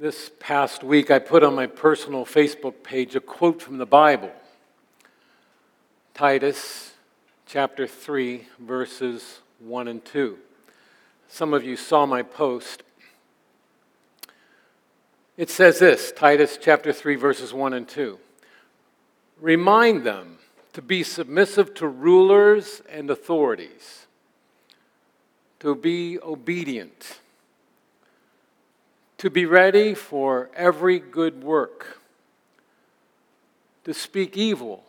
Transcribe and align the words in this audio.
This 0.00 0.30
past 0.40 0.82
week, 0.82 1.10
I 1.10 1.18
put 1.18 1.42
on 1.42 1.54
my 1.54 1.66
personal 1.66 2.24
Facebook 2.24 2.82
page 2.82 3.16
a 3.16 3.20
quote 3.20 3.60
from 3.60 3.76
the 3.76 3.84
Bible 3.84 4.32
Titus 6.14 6.94
chapter 7.44 7.86
3, 7.86 8.46
verses 8.58 9.40
1 9.58 9.88
and 9.88 10.02
2. 10.02 10.38
Some 11.28 11.52
of 11.52 11.64
you 11.64 11.76
saw 11.76 12.06
my 12.06 12.22
post. 12.22 12.82
It 15.36 15.50
says 15.50 15.80
this 15.80 16.12
Titus 16.12 16.58
chapter 16.58 16.94
3, 16.94 17.16
verses 17.16 17.52
1 17.52 17.74
and 17.74 17.86
2. 17.86 18.18
Remind 19.38 20.04
them 20.04 20.38
to 20.72 20.80
be 20.80 21.02
submissive 21.02 21.74
to 21.74 21.86
rulers 21.86 22.80
and 22.88 23.10
authorities, 23.10 24.06
to 25.58 25.74
be 25.74 26.18
obedient 26.22 27.20
to 29.20 29.28
be 29.28 29.44
ready 29.44 29.92
for 29.92 30.48
every 30.56 30.98
good 30.98 31.44
work, 31.44 31.98
to 33.84 33.92
speak 33.92 34.34
evil 34.34 34.82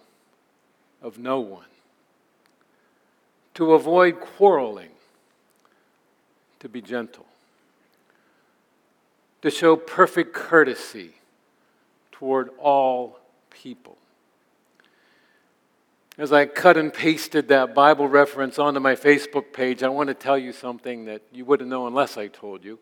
of 1.02 1.20
no 1.20 1.42
one, 1.42 1.66
to 3.54 3.74
avoid 3.74 4.22
quarreling, 4.22 4.92
to 6.62 6.70
be 6.70 6.82
gentle, 6.82 7.26
to 9.42 9.52
show 9.52 9.76
perfect 9.76 10.32
courtesy 10.32 11.12
toward 12.14 12.52
all 12.58 13.20
people. 13.50 13.98
As 16.18 16.32
I 16.32 16.46
cut 16.46 16.78
and 16.78 16.94
pasted 16.94 17.50
that 17.50 17.76
Bible 17.76 18.08
reference 18.08 18.58
onto 18.58 18.80
my 18.80 18.96
Facebook 18.96 19.52
page, 19.52 19.84
I 19.84 19.90
want 19.90 20.08
to 20.08 20.14
tell 20.14 20.38
you 20.38 20.54
something 20.54 21.04
that 21.04 21.22
you 21.34 21.44
wouldn't 21.44 21.70
know 21.70 21.86
unless 21.86 22.16
I 22.16 22.28
told 22.28 22.64
you. 22.64 22.80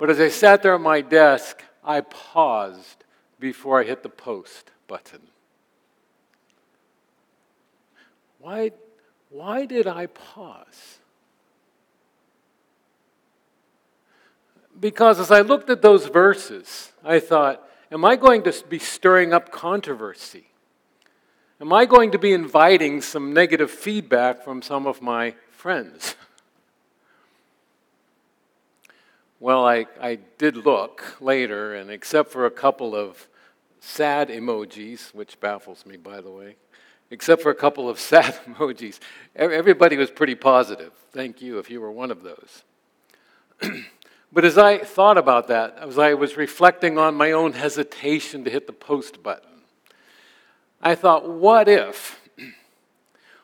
But 0.00 0.08
as 0.08 0.18
I 0.18 0.28
sat 0.28 0.62
there 0.62 0.74
at 0.74 0.80
my 0.80 1.02
desk, 1.02 1.62
I 1.84 2.00
paused 2.00 3.04
before 3.38 3.78
I 3.78 3.84
hit 3.84 4.02
the 4.02 4.08
post 4.08 4.70
button. 4.88 5.20
Why, 8.38 8.72
why 9.28 9.66
did 9.66 9.86
I 9.86 10.06
pause? 10.06 11.00
Because 14.80 15.20
as 15.20 15.30
I 15.30 15.42
looked 15.42 15.68
at 15.68 15.82
those 15.82 16.06
verses, 16.06 16.92
I 17.04 17.20
thought, 17.20 17.62
am 17.92 18.02
I 18.02 18.16
going 18.16 18.42
to 18.44 18.64
be 18.70 18.78
stirring 18.78 19.34
up 19.34 19.52
controversy? 19.52 20.46
Am 21.60 21.74
I 21.74 21.84
going 21.84 22.10
to 22.12 22.18
be 22.18 22.32
inviting 22.32 23.02
some 23.02 23.34
negative 23.34 23.70
feedback 23.70 24.42
from 24.44 24.62
some 24.62 24.86
of 24.86 25.02
my 25.02 25.34
friends? 25.50 26.14
Well, 29.42 29.66
I, 29.66 29.86
I 29.98 30.18
did 30.36 30.54
look 30.54 31.16
later, 31.18 31.74
and 31.74 31.90
except 31.90 32.30
for 32.30 32.44
a 32.44 32.50
couple 32.50 32.94
of 32.94 33.26
sad 33.80 34.28
emojis, 34.28 35.14
which 35.14 35.40
baffles 35.40 35.86
me, 35.86 35.96
by 35.96 36.20
the 36.20 36.30
way, 36.30 36.56
except 37.10 37.40
for 37.40 37.50
a 37.50 37.54
couple 37.54 37.88
of 37.88 37.98
sad 38.10 38.38
emojis, 38.46 38.98
everybody 39.34 39.96
was 39.96 40.10
pretty 40.10 40.34
positive. 40.34 40.92
Thank 41.12 41.40
you 41.40 41.58
if 41.58 41.70
you 41.70 41.80
were 41.80 41.90
one 41.90 42.10
of 42.10 42.22
those. 42.22 42.64
but 44.30 44.44
as 44.44 44.58
I 44.58 44.76
thought 44.76 45.16
about 45.16 45.48
that, 45.48 45.74
as 45.80 45.98
I 45.98 46.12
was 46.12 46.36
reflecting 46.36 46.98
on 46.98 47.14
my 47.14 47.32
own 47.32 47.54
hesitation 47.54 48.44
to 48.44 48.50
hit 48.50 48.66
the 48.66 48.74
post 48.74 49.22
button, 49.22 49.62
I 50.82 50.94
thought, 50.94 51.26
what 51.26 51.66
if? 51.66 52.20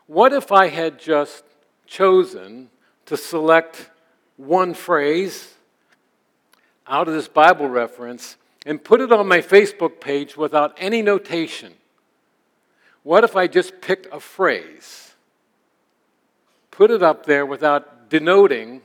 What 0.07 0.33
if 0.33 0.53
I 0.53 0.69
had 0.69 1.01
just 1.01 1.43
chosen 1.85 2.71
to 3.07 3.17
select 3.17 3.91
one 4.37 4.73
phrase 4.73 5.56
out 6.89 7.09
of 7.09 7.15
this 7.15 7.29
Bible 7.29 7.69
reference 7.69 8.37
and 8.65 8.83
put 8.83 9.01
it 9.01 9.13
on 9.13 9.29
my 9.29 9.41
Facebook 9.41 10.01
page 10.01 10.37
without 10.37 10.75
any 10.79 11.03
notation? 11.03 11.75
What 13.03 13.23
if 13.23 13.37
I 13.37 13.47
just 13.47 13.81
picked 13.81 14.07
a 14.13 14.19
phrase, 14.19 15.15
put 16.71 16.91
it 16.91 17.03
up 17.03 17.27
there 17.27 17.47
without 17.47 18.11
denoting 18.11 18.83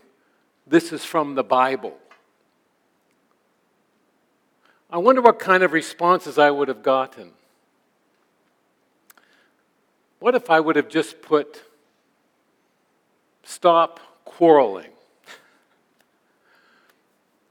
this 0.67 0.94
is 0.94 1.03
from 1.03 1.35
the 1.35 1.44
Bible? 1.44 1.97
I 4.91 4.97
wonder 4.97 5.22
what 5.22 5.40
kind 5.40 5.63
of 5.63 5.72
responses 5.72 6.38
I 6.38 6.51
would 6.51 6.67
have 6.67 6.84
gotten. 6.84 7.31
What 10.19 10.35
if 10.35 10.50
I 10.51 10.59
would 10.59 10.75
have 10.75 10.90
just 10.90 11.22
put, 11.22 11.63
stop 13.41 14.00
quarreling? 14.23 14.91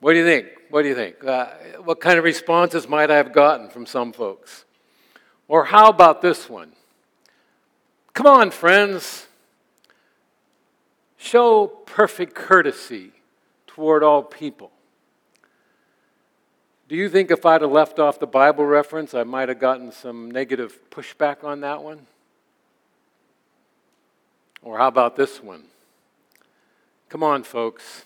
What 0.01 0.13
do 0.15 0.19
you 0.19 0.25
think? 0.25 0.47
What 0.71 0.83
do 0.83 0.89
you 0.89 0.95
think? 0.95 1.23
Uh, 1.23 1.47
what 1.85 2.01
kind 2.01 2.19
of 2.19 2.25
responses 2.25 2.89
might 2.89 3.11
I 3.11 3.17
have 3.17 3.33
gotten 3.33 3.69
from 3.69 3.87
some 3.87 4.13
folks? 4.13 4.65
Or 5.47 5.65
how 5.65 5.89
about 5.89 6.23
this 6.23 6.49
one? 6.49 6.73
Come 8.15 8.27
on, 8.27 8.51
friends. 8.51 9.27
Show 11.17 11.67
perfect 11.67 12.35
courtesy 12.35 13.13
toward 13.67 14.03
all 14.03 14.23
people. 14.23 14.71
Do 16.89 16.97
you 16.97 17.09
think 17.09 17.31
if 17.31 17.45
I'd 17.47 17.63
have 17.63 17.71
left 17.71 17.99
off 17.99 18.19
the 18.19 18.27
Bible 18.27 18.65
reference, 18.65 19.15
I 19.15 19.23
might 19.23 19.49
have 19.49 19.61
gotten 19.61 19.93
some 19.93 20.31
negative 20.31 20.79
pushback 20.91 21.45
on 21.45 21.61
that 21.61 21.83
one? 21.83 22.07
Or 24.63 24.79
how 24.79 24.89
about 24.89 25.15
this 25.15 25.43
one? 25.43 25.65
Come 27.09 27.23
on, 27.23 27.43
folks. 27.43 28.05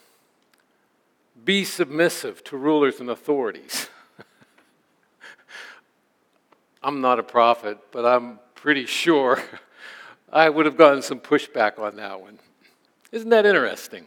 Be 1.42 1.64
submissive 1.64 2.44
to 2.44 2.56
rulers 2.56 3.00
and 3.00 3.10
authorities. 3.10 3.88
I'm 6.82 7.00
not 7.00 7.18
a 7.18 7.22
prophet, 7.22 7.78
but 7.90 8.04
I'm 8.04 8.38
pretty 8.54 8.86
sure 8.86 9.42
I 10.32 10.48
would 10.48 10.66
have 10.66 10.76
gotten 10.76 11.02
some 11.02 11.20
pushback 11.20 11.78
on 11.78 11.96
that 11.96 12.20
one. 12.20 12.38
Isn't 13.12 13.30
that 13.30 13.46
interesting? 13.46 14.06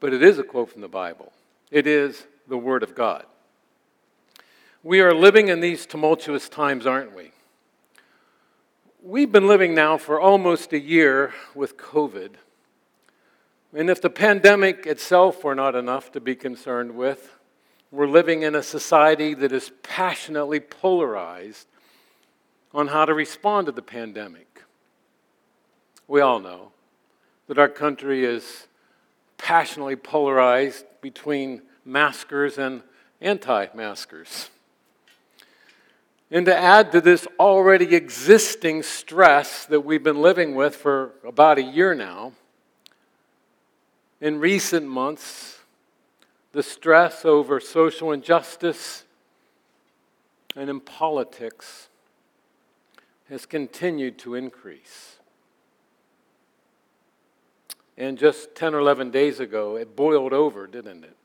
But 0.00 0.12
it 0.12 0.22
is 0.22 0.38
a 0.38 0.42
quote 0.42 0.70
from 0.70 0.82
the 0.82 0.88
Bible, 0.88 1.32
it 1.70 1.86
is 1.86 2.26
the 2.46 2.58
Word 2.58 2.82
of 2.82 2.94
God. 2.94 3.24
We 4.82 5.00
are 5.00 5.14
living 5.14 5.48
in 5.48 5.60
these 5.60 5.86
tumultuous 5.86 6.48
times, 6.48 6.86
aren't 6.86 7.16
we? 7.16 7.30
We've 9.02 9.32
been 9.32 9.48
living 9.48 9.74
now 9.74 9.96
for 9.96 10.20
almost 10.20 10.72
a 10.74 10.78
year 10.78 11.32
with 11.54 11.76
COVID. 11.76 12.32
And 13.74 13.90
if 13.90 14.00
the 14.00 14.10
pandemic 14.10 14.86
itself 14.86 15.42
were 15.42 15.56
not 15.56 15.74
enough 15.74 16.12
to 16.12 16.20
be 16.20 16.36
concerned 16.36 16.94
with, 16.94 17.36
we're 17.90 18.06
living 18.06 18.42
in 18.42 18.54
a 18.54 18.62
society 18.62 19.34
that 19.34 19.50
is 19.50 19.72
passionately 19.82 20.60
polarized 20.60 21.66
on 22.72 22.88
how 22.88 23.04
to 23.04 23.12
respond 23.12 23.66
to 23.66 23.72
the 23.72 23.82
pandemic. 23.82 24.62
We 26.06 26.20
all 26.20 26.38
know 26.38 26.70
that 27.48 27.58
our 27.58 27.68
country 27.68 28.24
is 28.24 28.68
passionately 29.38 29.96
polarized 29.96 30.84
between 31.00 31.62
maskers 31.84 32.58
and 32.58 32.82
anti 33.20 33.66
maskers. 33.74 34.50
And 36.30 36.46
to 36.46 36.56
add 36.56 36.92
to 36.92 37.00
this 37.00 37.26
already 37.40 37.94
existing 37.94 38.84
stress 38.84 39.66
that 39.66 39.80
we've 39.80 40.02
been 40.02 40.22
living 40.22 40.54
with 40.54 40.76
for 40.76 41.12
about 41.24 41.58
a 41.58 41.62
year 41.62 41.94
now, 41.94 42.32
in 44.20 44.38
recent 44.38 44.86
months, 44.86 45.58
the 46.52 46.62
stress 46.62 47.24
over 47.24 47.60
social 47.60 48.12
injustice 48.12 49.04
and 50.56 50.70
in 50.70 50.80
politics 50.80 51.88
has 53.28 53.46
continued 53.46 54.18
to 54.18 54.34
increase. 54.34 55.16
And 57.96 58.18
just 58.18 58.54
10 58.54 58.74
or 58.74 58.78
11 58.78 59.10
days 59.10 59.40
ago, 59.40 59.76
it 59.76 59.96
boiled 59.96 60.32
over, 60.32 60.66
didn't 60.66 61.04
it? 61.04 61.16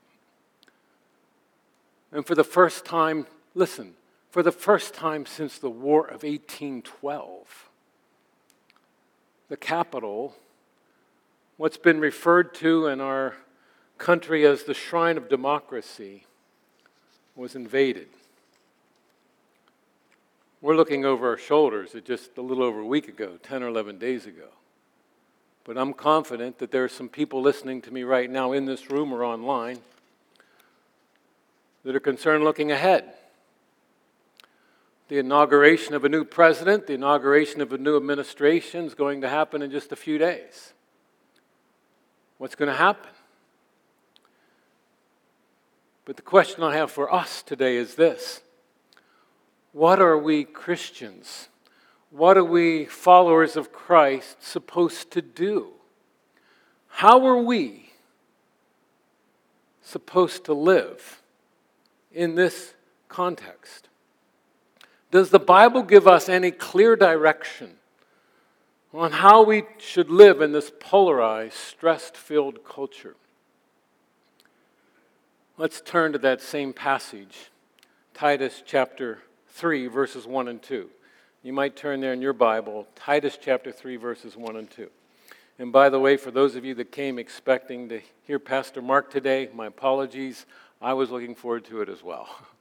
And 2.12 2.26
for 2.26 2.34
the 2.34 2.44
first 2.44 2.84
time, 2.84 3.26
listen, 3.54 3.94
for 4.30 4.42
the 4.42 4.52
first 4.52 4.94
time 4.94 5.26
since 5.26 5.58
the 5.58 5.70
War 5.70 6.02
of 6.02 6.22
1812, 6.22 7.70
the 9.48 9.56
Capitol 9.56 10.34
what's 11.60 11.76
been 11.76 12.00
referred 12.00 12.54
to 12.54 12.86
in 12.86 13.02
our 13.02 13.36
country 13.98 14.46
as 14.46 14.62
the 14.62 14.72
shrine 14.72 15.18
of 15.18 15.28
democracy 15.28 16.24
was 17.36 17.54
invaded. 17.54 18.08
We're 20.62 20.74
looking 20.74 21.04
over 21.04 21.28
our 21.28 21.36
shoulders 21.36 21.94
at 21.94 22.06
just 22.06 22.38
a 22.38 22.40
little 22.40 22.64
over 22.64 22.80
a 22.80 22.86
week 22.86 23.08
ago, 23.08 23.36
10 23.42 23.62
or 23.62 23.68
11 23.68 23.98
days 23.98 24.24
ago. 24.24 24.46
But 25.64 25.76
I'm 25.76 25.92
confident 25.92 26.56
that 26.60 26.70
there 26.70 26.82
are 26.82 26.88
some 26.88 27.10
people 27.10 27.42
listening 27.42 27.82
to 27.82 27.90
me 27.90 28.04
right 28.04 28.30
now 28.30 28.52
in 28.52 28.64
this 28.64 28.90
room 28.90 29.12
or 29.12 29.22
online 29.22 29.80
that 31.84 31.94
are 31.94 32.00
concerned 32.00 32.42
looking 32.42 32.72
ahead. 32.72 33.04
The 35.08 35.18
inauguration 35.18 35.92
of 35.92 36.06
a 36.06 36.08
new 36.08 36.24
president, 36.24 36.86
the 36.86 36.94
inauguration 36.94 37.60
of 37.60 37.70
a 37.74 37.76
new 37.76 37.98
administration 37.98 38.86
is 38.86 38.94
going 38.94 39.20
to 39.20 39.28
happen 39.28 39.60
in 39.60 39.70
just 39.70 39.92
a 39.92 39.96
few 39.96 40.16
days 40.16 40.72
what's 42.40 42.54
going 42.54 42.70
to 42.70 42.74
happen. 42.74 43.10
But 46.06 46.16
the 46.16 46.22
question 46.22 46.62
I 46.62 46.74
have 46.74 46.90
for 46.90 47.12
us 47.12 47.42
today 47.42 47.76
is 47.76 47.96
this 47.96 48.40
What 49.72 50.00
are 50.00 50.16
we 50.16 50.44
Christians? 50.44 51.48
What 52.08 52.38
are 52.38 52.44
we 52.44 52.86
followers 52.86 53.56
of 53.56 53.72
Christ 53.72 54.42
supposed 54.42 55.10
to 55.12 55.22
do? 55.22 55.68
How 56.88 57.24
are 57.26 57.36
we 57.36 57.92
supposed 59.82 60.44
to 60.46 60.54
live 60.54 61.20
in 62.10 62.36
this 62.36 62.72
context? 63.08 63.88
Does 65.10 65.28
the 65.28 65.38
Bible 65.38 65.82
give 65.82 66.08
us 66.08 66.28
any 66.28 66.50
clear 66.50 66.96
direction 66.96 67.76
on 68.92 69.12
how 69.12 69.42
we 69.42 69.64
should 69.78 70.10
live 70.10 70.40
in 70.40 70.52
this 70.52 70.72
polarized, 70.80 71.54
stress 71.54 72.10
filled 72.10 72.64
culture? 72.64 73.16
Let's 75.56 75.80
turn 75.80 76.12
to 76.12 76.18
that 76.18 76.40
same 76.40 76.72
passage, 76.72 77.50
Titus 78.14 78.62
chapter 78.64 79.18
3, 79.48 79.88
verses 79.88 80.26
1 80.26 80.48
and 80.48 80.62
2. 80.62 80.88
You 81.42 81.52
might 81.52 81.76
turn 81.76 82.00
there 82.00 82.12
in 82.12 82.22
your 82.22 82.32
Bible, 82.32 82.86
Titus 82.94 83.38
chapter 83.40 83.70
3, 83.72 83.96
verses 83.96 84.36
1 84.36 84.56
and 84.56 84.70
2. 84.70 84.88
And 85.58 85.72
by 85.72 85.90
the 85.90 86.00
way, 86.00 86.16
for 86.16 86.30
those 86.30 86.56
of 86.56 86.64
you 86.64 86.74
that 86.76 86.90
came 86.90 87.18
expecting 87.18 87.88
to 87.90 88.00
hear 88.26 88.38
Pastor 88.38 88.80
Mark 88.80 89.10
today, 89.10 89.50
my 89.54 89.66
apologies. 89.66 90.46
I 90.80 90.94
was 90.94 91.10
looking 91.10 91.34
forward 91.34 91.66
to 91.66 91.82
it 91.82 91.88
as 91.90 92.02
well. 92.02 92.28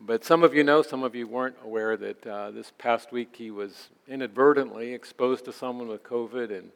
But 0.00 0.24
some 0.24 0.42
of 0.42 0.54
you 0.54 0.64
know, 0.64 0.82
some 0.82 1.02
of 1.02 1.14
you 1.14 1.26
weren't 1.26 1.56
aware 1.64 1.96
that 1.96 2.26
uh, 2.26 2.50
this 2.50 2.72
past 2.78 3.12
week 3.12 3.34
he 3.36 3.50
was 3.50 3.88
inadvertently 4.08 4.92
exposed 4.92 5.44
to 5.46 5.52
someone 5.52 5.88
with 5.88 6.02
COVID 6.02 6.50
and, 6.50 6.70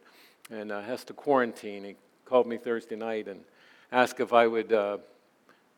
and 0.49 0.71
uh, 0.71 0.81
has 0.81 1.03
to 1.05 1.13
quarantine. 1.13 1.83
He 1.83 1.95
called 2.25 2.47
me 2.47 2.57
Thursday 2.57 2.95
night 2.95 3.27
and 3.27 3.41
asked 3.91 4.19
if 4.19 4.33
I 4.33 4.47
would 4.47 4.73
uh, 4.73 4.97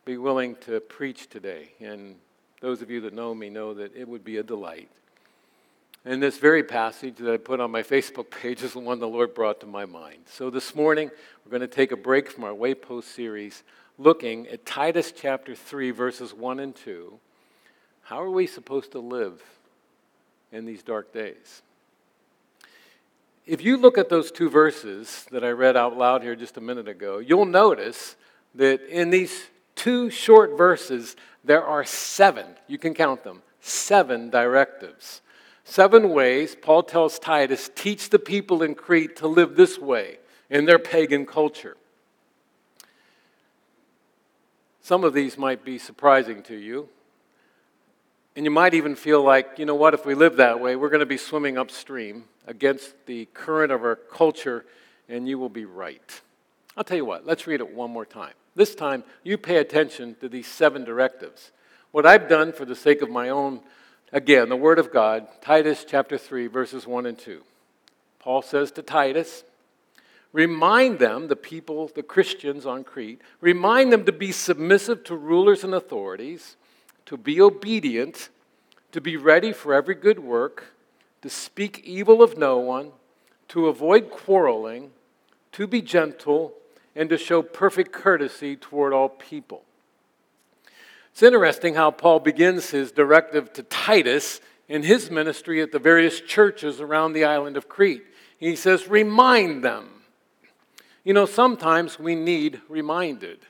be 0.04 0.16
willing 0.16 0.56
to 0.62 0.80
preach 0.80 1.28
today. 1.28 1.72
And 1.80 2.16
those 2.60 2.80
of 2.80 2.90
you 2.90 3.00
that 3.02 3.12
know 3.12 3.34
me 3.34 3.50
know 3.50 3.74
that 3.74 3.94
it 3.94 4.08
would 4.08 4.24
be 4.24 4.38
a 4.38 4.42
delight. 4.42 4.88
And 6.04 6.22
this 6.22 6.38
very 6.38 6.64
passage 6.64 7.16
that 7.16 7.32
I 7.32 7.36
put 7.36 7.60
on 7.60 7.70
my 7.70 7.82
Facebook 7.82 8.30
page 8.42 8.62
is 8.62 8.72
the 8.72 8.80
one 8.80 8.98
the 8.98 9.08
Lord 9.08 9.34
brought 9.34 9.60
to 9.60 9.66
my 9.66 9.84
mind. 9.84 10.18
So 10.26 10.50
this 10.50 10.74
morning, 10.74 11.10
we're 11.44 11.50
going 11.50 11.60
to 11.60 11.68
take 11.68 11.92
a 11.92 11.96
break 11.96 12.30
from 12.30 12.44
our 12.44 12.52
Waypost 12.52 13.04
series, 13.04 13.62
looking 13.98 14.48
at 14.48 14.64
Titus 14.64 15.12
chapter 15.12 15.54
3, 15.54 15.90
verses 15.90 16.32
1 16.32 16.60
and 16.60 16.74
2. 16.74 17.18
How 18.02 18.22
are 18.22 18.30
we 18.30 18.46
supposed 18.46 18.92
to 18.92 18.98
live 18.98 19.42
in 20.50 20.64
these 20.64 20.82
dark 20.82 21.12
days? 21.12 21.62
If 23.46 23.64
you 23.64 23.76
look 23.76 23.98
at 23.98 24.08
those 24.08 24.30
two 24.30 24.48
verses 24.48 25.26
that 25.30 25.42
I 25.42 25.50
read 25.50 25.76
out 25.76 25.96
loud 25.96 26.22
here 26.22 26.36
just 26.36 26.56
a 26.56 26.60
minute 26.60 26.88
ago, 26.88 27.18
you'll 27.18 27.44
notice 27.46 28.16
that 28.54 28.82
in 28.88 29.10
these 29.10 29.46
two 29.74 30.10
short 30.10 30.56
verses, 30.56 31.16
there 31.42 31.64
are 31.64 31.84
seven, 31.84 32.46
you 32.68 32.78
can 32.78 32.94
count 32.94 33.24
them, 33.24 33.42
seven 33.60 34.30
directives. 34.30 35.22
Seven 35.64 36.10
ways 36.10 36.56
Paul 36.60 36.82
tells 36.82 37.18
Titus, 37.18 37.70
teach 37.74 38.10
the 38.10 38.18
people 38.18 38.62
in 38.62 38.74
Crete 38.74 39.16
to 39.16 39.26
live 39.26 39.56
this 39.56 39.78
way 39.78 40.18
in 40.50 40.64
their 40.66 40.78
pagan 40.78 41.24
culture. 41.24 41.76
Some 44.82 45.04
of 45.04 45.14
these 45.14 45.38
might 45.38 45.64
be 45.64 45.78
surprising 45.78 46.42
to 46.44 46.56
you. 46.56 46.88
And 48.34 48.46
you 48.46 48.50
might 48.50 48.72
even 48.72 48.94
feel 48.94 49.22
like, 49.22 49.58
you 49.58 49.66
know 49.66 49.74
what, 49.74 49.92
if 49.92 50.06
we 50.06 50.14
live 50.14 50.36
that 50.36 50.58
way, 50.58 50.74
we're 50.74 50.88
going 50.88 51.00
to 51.00 51.06
be 51.06 51.18
swimming 51.18 51.58
upstream 51.58 52.24
against 52.46 52.94
the 53.06 53.26
current 53.34 53.70
of 53.70 53.84
our 53.84 53.96
culture, 53.96 54.64
and 55.08 55.28
you 55.28 55.38
will 55.38 55.50
be 55.50 55.66
right. 55.66 56.20
I'll 56.76 56.84
tell 56.84 56.96
you 56.96 57.04
what, 57.04 57.26
let's 57.26 57.46
read 57.46 57.60
it 57.60 57.74
one 57.74 57.90
more 57.90 58.06
time. 58.06 58.32
This 58.54 58.74
time, 58.74 59.04
you 59.22 59.36
pay 59.36 59.56
attention 59.56 60.16
to 60.20 60.28
these 60.28 60.46
seven 60.46 60.84
directives. 60.84 61.50
What 61.90 62.06
I've 62.06 62.28
done 62.28 62.52
for 62.52 62.64
the 62.64 62.74
sake 62.74 63.02
of 63.02 63.10
my 63.10 63.28
own, 63.28 63.60
again, 64.12 64.48
the 64.48 64.56
Word 64.56 64.78
of 64.78 64.92
God, 64.92 65.26
Titus 65.42 65.84
chapter 65.86 66.16
3, 66.16 66.46
verses 66.46 66.86
1 66.86 67.04
and 67.04 67.18
2. 67.18 67.42
Paul 68.18 68.40
says 68.40 68.70
to 68.72 68.82
Titus, 68.82 69.44
Remind 70.32 70.98
them, 70.98 71.28
the 71.28 71.36
people, 71.36 71.90
the 71.94 72.02
Christians 72.02 72.64
on 72.64 72.84
Crete, 72.84 73.20
remind 73.42 73.92
them 73.92 74.06
to 74.06 74.12
be 74.12 74.32
submissive 74.32 75.04
to 75.04 75.14
rulers 75.14 75.62
and 75.62 75.74
authorities, 75.74 76.56
to 77.06 77.16
be 77.16 77.40
obedient, 77.40 78.30
to 78.92 79.00
be 79.00 79.16
ready 79.16 79.52
for 79.52 79.74
every 79.74 79.94
good 79.94 80.18
work, 80.18 80.74
to 81.22 81.30
speak 81.30 81.82
evil 81.84 82.22
of 82.22 82.36
no 82.36 82.58
one, 82.58 82.92
to 83.48 83.68
avoid 83.68 84.10
quarreling, 84.10 84.90
to 85.52 85.66
be 85.66 85.82
gentle, 85.82 86.54
and 86.94 87.08
to 87.08 87.16
show 87.16 87.42
perfect 87.42 87.92
courtesy 87.92 88.56
toward 88.56 88.92
all 88.92 89.08
people. 89.08 89.62
It's 91.12 91.22
interesting 91.22 91.74
how 91.74 91.90
Paul 91.90 92.20
begins 92.20 92.70
his 92.70 92.90
directive 92.90 93.52
to 93.54 93.62
Titus 93.62 94.40
in 94.68 94.82
his 94.82 95.10
ministry 95.10 95.60
at 95.60 95.70
the 95.70 95.78
various 95.78 96.20
churches 96.20 96.80
around 96.80 97.12
the 97.12 97.24
island 97.24 97.56
of 97.56 97.68
Crete. 97.68 98.04
He 98.38 98.56
says, 98.56 98.88
Remind 98.88 99.62
them. 99.62 99.88
You 101.04 101.12
know, 101.12 101.26
sometimes 101.26 101.98
we 101.98 102.14
need 102.14 102.60
reminded. 102.68 103.40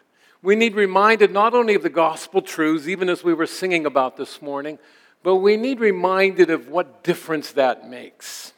We 0.42 0.56
need 0.56 0.74
reminded 0.74 1.30
not 1.30 1.54
only 1.54 1.74
of 1.74 1.82
the 1.82 1.88
gospel 1.88 2.42
truths, 2.42 2.88
even 2.88 3.08
as 3.08 3.22
we 3.22 3.32
were 3.32 3.46
singing 3.46 3.86
about 3.86 4.16
this 4.16 4.42
morning, 4.42 4.78
but 5.22 5.36
we 5.36 5.56
need 5.56 5.78
reminded 5.78 6.50
of 6.50 6.68
what 6.68 7.04
difference 7.04 7.52
that 7.52 7.88
makes. 7.88 8.52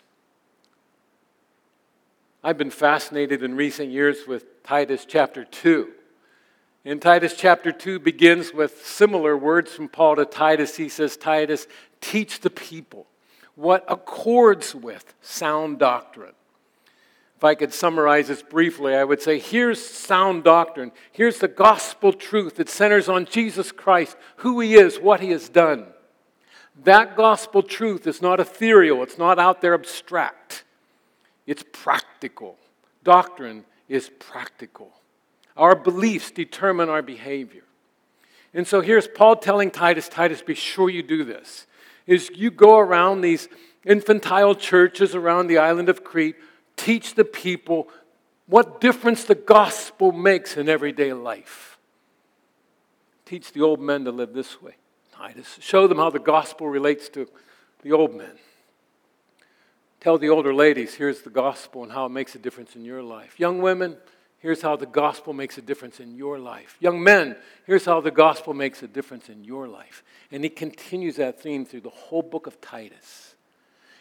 I've 2.42 2.58
been 2.58 2.70
fascinated 2.70 3.42
in 3.42 3.54
recent 3.54 3.90
years 3.90 4.26
with 4.26 4.62
Titus 4.62 5.04
chapter 5.06 5.44
2. 5.44 5.90
In 6.84 7.00
Titus 7.00 7.34
chapter 7.36 7.72
2 7.72 7.98
begins 7.98 8.52
with 8.52 8.84
similar 8.84 9.36
words 9.36 9.72
from 9.72 9.88
Paul 9.88 10.16
to 10.16 10.26
Titus. 10.26 10.76
He 10.76 10.90
says, 10.90 11.16
Titus, 11.16 11.66
teach 12.00 12.40
the 12.40 12.50
people 12.50 13.06
what 13.54 13.84
accords 13.88 14.74
with 14.74 15.14
sound 15.22 15.78
doctrine. 15.78 16.34
If 17.44 17.48
I 17.48 17.54
could 17.56 17.74
summarize 17.74 18.28
this 18.28 18.42
briefly, 18.42 18.94
I 18.94 19.04
would 19.04 19.20
say 19.20 19.38
here's 19.38 19.78
sound 19.78 20.44
doctrine. 20.44 20.92
Here's 21.12 21.40
the 21.40 21.46
gospel 21.46 22.14
truth 22.14 22.56
that 22.56 22.70
centers 22.70 23.06
on 23.06 23.26
Jesus 23.26 23.70
Christ, 23.70 24.16
who 24.36 24.60
he 24.60 24.76
is, 24.76 24.98
what 24.98 25.20
he 25.20 25.28
has 25.32 25.50
done. 25.50 25.88
That 26.84 27.18
gospel 27.18 27.62
truth 27.62 28.06
is 28.06 28.22
not 28.22 28.40
ethereal, 28.40 29.02
it's 29.02 29.18
not 29.18 29.38
out 29.38 29.60
there 29.60 29.74
abstract. 29.74 30.64
It's 31.46 31.62
practical. 31.70 32.56
Doctrine 33.02 33.66
is 33.90 34.10
practical. 34.18 34.94
Our 35.54 35.76
beliefs 35.76 36.30
determine 36.30 36.88
our 36.88 37.02
behavior. 37.02 37.64
And 38.54 38.66
so 38.66 38.80
here's 38.80 39.06
Paul 39.06 39.36
telling 39.36 39.70
Titus, 39.70 40.08
Titus, 40.08 40.40
be 40.40 40.54
sure 40.54 40.88
you 40.88 41.02
do 41.02 41.24
this. 41.24 41.66
Is 42.06 42.30
you 42.34 42.50
go 42.50 42.78
around 42.78 43.20
these 43.20 43.50
infantile 43.84 44.54
churches 44.54 45.14
around 45.14 45.48
the 45.48 45.58
island 45.58 45.90
of 45.90 46.02
Crete, 46.02 46.36
teach 46.76 47.14
the 47.14 47.24
people 47.24 47.88
what 48.46 48.80
difference 48.80 49.24
the 49.24 49.34
gospel 49.34 50.12
makes 50.12 50.56
in 50.56 50.68
everyday 50.68 51.12
life. 51.12 51.78
Teach 53.24 53.52
the 53.52 53.62
old 53.62 53.80
men 53.80 54.04
to 54.04 54.10
live 54.10 54.34
this 54.34 54.60
way, 54.60 54.76
Titus. 55.12 55.56
Show 55.60 55.86
them 55.86 55.98
how 55.98 56.10
the 56.10 56.18
gospel 56.18 56.68
relates 56.68 57.08
to 57.10 57.26
the 57.82 57.92
old 57.92 58.14
men. 58.14 58.32
Tell 60.00 60.18
the 60.18 60.28
older 60.28 60.52
ladies, 60.52 60.94
here's 60.94 61.22
the 61.22 61.30
gospel 61.30 61.82
and 61.82 61.90
how 61.90 62.04
it 62.04 62.10
makes 62.10 62.34
a 62.34 62.38
difference 62.38 62.76
in 62.76 62.84
your 62.84 63.02
life. 63.02 63.40
Young 63.40 63.62
women, 63.62 63.96
here's 64.38 64.60
how 64.60 64.76
the 64.76 64.84
gospel 64.84 65.32
makes 65.32 65.56
a 65.56 65.62
difference 65.62 65.98
in 65.98 66.14
your 66.14 66.38
life. 66.38 66.76
Young 66.78 67.02
men, 67.02 67.36
here's 67.66 67.86
how 67.86 68.02
the 68.02 68.10
gospel 68.10 68.52
makes 68.52 68.82
a 68.82 68.86
difference 68.86 69.30
in 69.30 69.42
your 69.44 69.66
life. 69.66 70.04
And 70.30 70.44
he 70.44 70.50
continues 70.50 71.16
that 71.16 71.40
theme 71.40 71.64
through 71.64 71.80
the 71.80 71.88
whole 71.88 72.20
book 72.20 72.46
of 72.46 72.60
Titus. 72.60 73.34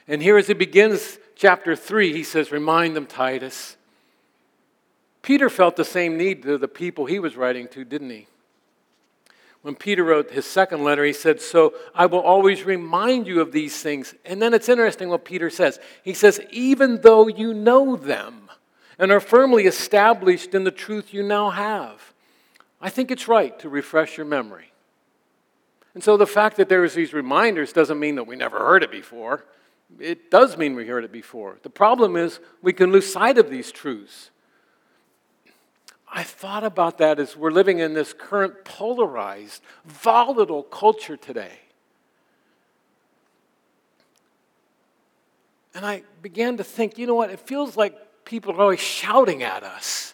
And 0.06 0.22
here, 0.22 0.38
as 0.38 0.48
he 0.48 0.54
begins 0.54 1.18
chapter 1.36 1.76
3, 1.76 2.14
he 2.14 2.24
says, 2.24 2.52
Remind 2.52 2.96
them, 2.96 3.06
Titus. 3.06 3.78
Peter 5.22 5.50
felt 5.50 5.76
the 5.76 5.86
same 5.86 6.18
need 6.18 6.44
to 6.44 6.58
the 6.58 6.68
people 6.68 7.06
he 7.06 7.20
was 7.20 7.38
writing 7.38 7.68
to, 7.70 7.86
didn't 7.86 8.10
he? 8.10 8.28
When 9.62 9.76
Peter 9.76 10.04
wrote 10.04 10.32
his 10.32 10.46
second 10.46 10.84
letter, 10.84 11.06
he 11.06 11.14
said, 11.14 11.42
So 11.42 11.74
I 11.96 12.06
will 12.06 12.20
always 12.20 12.64
remind 12.64 13.28
you 13.28 13.40
of 13.40 13.54
these 13.54 13.82
things. 13.82 14.14
And 14.26 14.42
then 14.42 14.54
it's 14.54 14.68
interesting 14.68 15.08
what 15.08 15.24
Peter 15.24 15.50
says. 15.50 15.80
He 16.04 16.14
says, 16.14 16.42
Even 16.52 17.00
though 17.02 17.28
you 17.28 17.54
know 17.54 17.96
them 17.96 18.50
and 19.00 19.10
are 19.10 19.22
firmly 19.22 19.66
established 19.66 20.54
in 20.54 20.66
the 20.66 20.72
truth 20.72 21.14
you 21.14 21.24
now 21.24 21.50
have, 21.50 22.14
I 22.82 22.90
think 22.90 23.10
it's 23.10 23.30
right 23.30 23.58
to 23.60 23.70
refresh 23.70 24.18
your 24.18 24.26
memory. 24.26 24.74
And 25.94 26.04
so 26.04 26.18
the 26.18 26.28
fact 26.28 26.58
that 26.58 26.68
there's 26.68 26.94
these 26.94 27.14
reminders 27.14 27.72
doesn't 27.72 28.00
mean 28.00 28.16
that 28.16 28.28
we 28.28 28.36
never 28.36 28.60
heard 28.60 28.84
it 28.84 28.92
before. 28.92 29.46
It 30.00 30.32
does 30.32 30.58
mean 30.58 30.76
we 30.76 30.88
heard 30.88 31.04
it 31.04 31.12
before. 31.12 31.58
The 31.64 31.70
problem 31.70 32.16
is 32.16 32.40
we 32.62 32.74
can 32.74 32.92
lose 32.92 33.12
sight 33.12 33.38
of 33.38 33.50
these 33.50 33.72
truths. 33.72 34.32
I 36.12 36.24
thought 36.24 36.64
about 36.64 37.00
that 37.00 37.20
as 37.20 37.36
we're 37.36 37.52
living 37.52 37.80
in 37.80 37.94
this 37.94 38.14
current 38.14 38.64
polarized, 38.64 39.64
volatile 39.86 40.64
culture 40.64 41.18
today. 41.18 41.60
And 45.74 45.86
I 45.86 46.04
began 46.22 46.58
to 46.58 46.64
think, 46.64 47.00
you 47.00 47.08
know 47.08 47.16
what? 47.16 47.32
It 47.32 47.40
feels 47.40 47.76
like 47.76 48.26
people 48.26 48.54
are 48.54 48.62
always 48.62 48.80
shouting 48.80 49.42
at 49.42 49.64
us. 49.64 50.14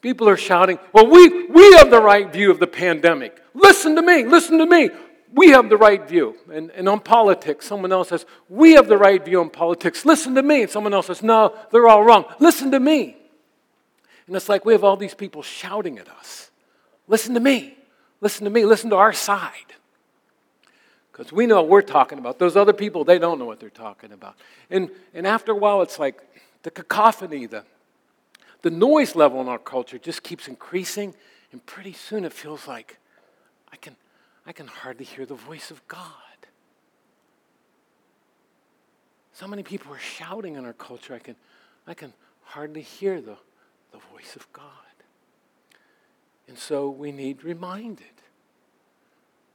People 0.00 0.28
are 0.28 0.36
shouting, 0.36 0.78
Well, 0.92 1.06
we, 1.06 1.46
we 1.46 1.74
have 1.74 1.90
the 1.90 2.00
right 2.00 2.30
view 2.32 2.50
of 2.50 2.58
the 2.58 2.66
pandemic. 2.66 3.42
Listen 3.54 3.96
to 3.96 4.02
me, 4.02 4.24
listen 4.24 4.58
to 4.58 4.66
me. 4.66 4.90
We 5.34 5.50
have 5.50 5.68
the 5.68 5.76
right 5.76 6.06
view. 6.06 6.36
And, 6.52 6.70
and 6.70 6.88
on 6.88 7.00
politics, 7.00 7.66
someone 7.66 7.92
else 7.92 8.10
says, 8.10 8.24
We 8.48 8.72
have 8.72 8.86
the 8.86 8.96
right 8.96 9.22
view 9.24 9.40
on 9.40 9.50
politics. 9.50 10.04
Listen 10.04 10.34
to 10.36 10.42
me. 10.42 10.62
And 10.62 10.70
someone 10.70 10.94
else 10.94 11.06
says, 11.06 11.22
No, 11.22 11.54
they're 11.72 11.88
all 11.88 12.04
wrong. 12.04 12.24
Listen 12.38 12.70
to 12.70 12.80
me. 12.80 13.16
And 14.26 14.36
it's 14.36 14.48
like 14.48 14.64
we 14.64 14.72
have 14.72 14.84
all 14.84 14.96
these 14.96 15.14
people 15.14 15.42
shouting 15.42 15.98
at 15.98 16.08
us 16.08 16.50
Listen 17.06 17.34
to 17.34 17.40
me. 17.40 17.76
Listen 18.20 18.44
to 18.44 18.50
me. 18.50 18.64
Listen 18.64 18.90
to 18.90 18.96
our 18.96 19.12
side. 19.12 19.52
Because 21.12 21.32
we 21.32 21.46
know 21.46 21.56
what 21.56 21.68
we're 21.68 21.82
talking 21.82 22.18
about. 22.18 22.38
Those 22.38 22.56
other 22.56 22.72
people, 22.72 23.04
they 23.04 23.18
don't 23.18 23.38
know 23.38 23.44
what 23.44 23.60
they're 23.60 23.70
talking 23.70 24.12
about. 24.12 24.36
And, 24.70 24.90
and 25.12 25.26
after 25.26 25.52
a 25.52 25.54
while, 25.54 25.82
it's 25.82 25.98
like 25.98 26.20
the 26.62 26.70
cacophony, 26.70 27.46
the, 27.46 27.64
the 28.62 28.70
noise 28.70 29.14
level 29.14 29.40
in 29.40 29.48
our 29.48 29.58
culture 29.58 29.98
just 29.98 30.22
keeps 30.22 30.48
increasing. 30.48 31.14
And 31.52 31.64
pretty 31.66 31.92
soon 31.92 32.24
it 32.24 32.32
feels 32.32 32.66
like 32.66 32.98
I 33.72 33.76
can, 33.76 33.94
I 34.46 34.52
can 34.52 34.66
hardly 34.66 35.04
hear 35.04 35.26
the 35.26 35.34
voice 35.34 35.70
of 35.70 35.86
God. 35.88 36.10
So 39.32 39.48
many 39.48 39.62
people 39.62 39.92
are 39.92 39.98
shouting 39.98 40.54
in 40.54 40.64
our 40.64 40.72
culture, 40.72 41.14
I 41.14 41.18
can, 41.18 41.34
I 41.86 41.94
can 41.94 42.12
hardly 42.42 42.82
hear 42.82 43.20
the, 43.20 43.36
the 43.90 43.98
voice 44.12 44.36
of 44.36 44.50
God. 44.52 44.70
And 46.46 46.58
so 46.58 46.88
we 46.90 47.10
need 47.10 47.42
reminded. 47.42 48.06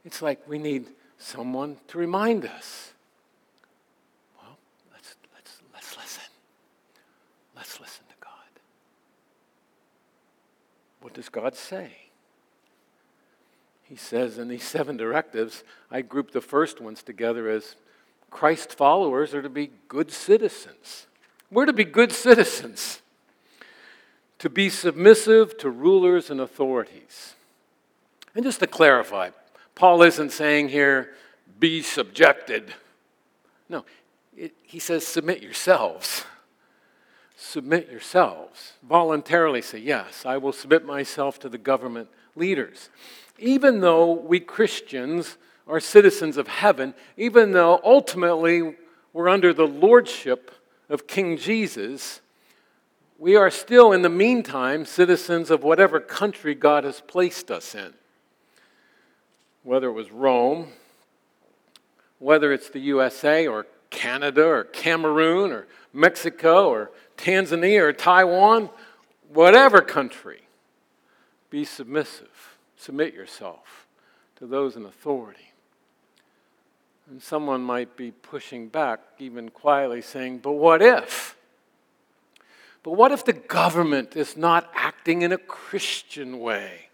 It's 0.04 0.20
like 0.20 0.46
we 0.48 0.58
need 0.58 0.86
someone 1.18 1.76
to 1.88 1.98
remind 1.98 2.44
us. 2.44 2.92
Well, 4.36 4.58
let's, 4.92 5.14
let's, 5.34 5.60
let's 5.72 5.96
listen. 5.96 6.30
Let's 7.56 7.80
listen 7.80 8.04
to 8.08 8.14
God. 8.20 8.60
What 11.00 11.14
does 11.14 11.28
God 11.28 11.54
say? 11.54 12.09
He 13.90 13.96
says 13.96 14.38
in 14.38 14.46
these 14.46 14.62
seven 14.62 14.96
directives, 14.96 15.64
I 15.90 16.02
group 16.02 16.30
the 16.30 16.40
first 16.40 16.80
ones 16.80 17.02
together 17.02 17.50
as 17.50 17.74
Christ 18.30 18.72
followers 18.72 19.34
are 19.34 19.42
to 19.42 19.48
be 19.48 19.72
good 19.88 20.12
citizens. 20.12 21.08
We're 21.50 21.66
to 21.66 21.72
be 21.72 21.84
good 21.84 22.12
citizens, 22.12 23.02
to 24.38 24.48
be 24.48 24.70
submissive 24.70 25.58
to 25.58 25.70
rulers 25.70 26.30
and 26.30 26.40
authorities. 26.40 27.34
And 28.32 28.44
just 28.44 28.60
to 28.60 28.68
clarify, 28.68 29.30
Paul 29.74 30.02
isn't 30.02 30.30
saying 30.30 30.68
here, 30.68 31.10
be 31.58 31.82
subjected. 31.82 32.72
No, 33.68 33.84
it, 34.36 34.54
he 34.62 34.78
says, 34.78 35.04
submit 35.04 35.42
yourselves. 35.42 36.24
Submit 37.36 37.90
yourselves. 37.90 38.74
Voluntarily 38.88 39.62
say, 39.62 39.78
yes, 39.78 40.24
I 40.24 40.36
will 40.36 40.52
submit 40.52 40.86
myself 40.86 41.40
to 41.40 41.48
the 41.48 41.58
government 41.58 42.08
leaders. 42.36 42.88
Even 43.40 43.80
though 43.80 44.12
we 44.12 44.38
Christians 44.38 45.36
are 45.66 45.80
citizens 45.80 46.36
of 46.36 46.46
heaven, 46.46 46.94
even 47.16 47.52
though 47.52 47.80
ultimately 47.82 48.76
we're 49.12 49.28
under 49.28 49.52
the 49.52 49.66
lordship 49.66 50.50
of 50.88 51.06
King 51.06 51.36
Jesus, 51.36 52.20
we 53.18 53.34
are 53.34 53.50
still, 53.50 53.92
in 53.92 54.02
the 54.02 54.08
meantime, 54.08 54.84
citizens 54.84 55.50
of 55.50 55.62
whatever 55.64 55.98
country 55.98 56.54
God 56.54 56.84
has 56.84 57.00
placed 57.00 57.50
us 57.50 57.74
in 57.74 57.94
whether 59.62 59.88
it 59.88 59.92
was 59.92 60.10
Rome, 60.10 60.68
whether 62.18 62.52
it's 62.52 62.70
the 62.70 62.80
USA 62.80 63.46
or 63.46 63.66
Canada 63.90 64.44
or 64.44 64.64
Cameroon 64.64 65.52
or 65.52 65.66
Mexico 65.92 66.68
or 66.68 66.90
Tanzania 67.16 67.82
or 67.82 67.92
Taiwan, 67.92 68.70
whatever 69.32 69.80
country, 69.80 70.42
be 71.50 71.64
submissive. 71.64 72.49
Submit 72.80 73.12
yourself 73.12 73.86
to 74.36 74.46
those 74.46 74.74
in 74.74 74.86
authority. 74.86 75.52
And 77.10 77.22
someone 77.22 77.60
might 77.60 77.94
be 77.94 78.10
pushing 78.10 78.68
back, 78.68 79.00
even 79.18 79.50
quietly 79.50 80.00
saying, 80.00 80.38
But 80.38 80.52
what 80.52 80.80
if? 80.80 81.36
But 82.82 82.92
what 82.92 83.12
if 83.12 83.22
the 83.22 83.34
government 83.34 84.16
is 84.16 84.34
not 84.34 84.70
acting 84.74 85.20
in 85.20 85.30
a 85.30 85.36
Christian 85.36 86.38
way? 86.38 86.86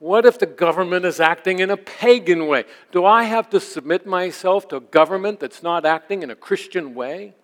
What 0.00 0.26
if 0.26 0.40
the 0.40 0.46
government 0.46 1.04
is 1.04 1.20
acting 1.20 1.60
in 1.60 1.70
a 1.70 1.76
pagan 1.76 2.48
way? 2.48 2.64
Do 2.90 3.04
I 3.04 3.22
have 3.22 3.48
to 3.50 3.60
submit 3.60 4.06
myself 4.06 4.66
to 4.70 4.76
a 4.76 4.80
government 4.80 5.38
that's 5.38 5.62
not 5.62 5.86
acting 5.86 6.24
in 6.24 6.30
a 6.30 6.36
Christian 6.36 6.96
way? 6.96 7.34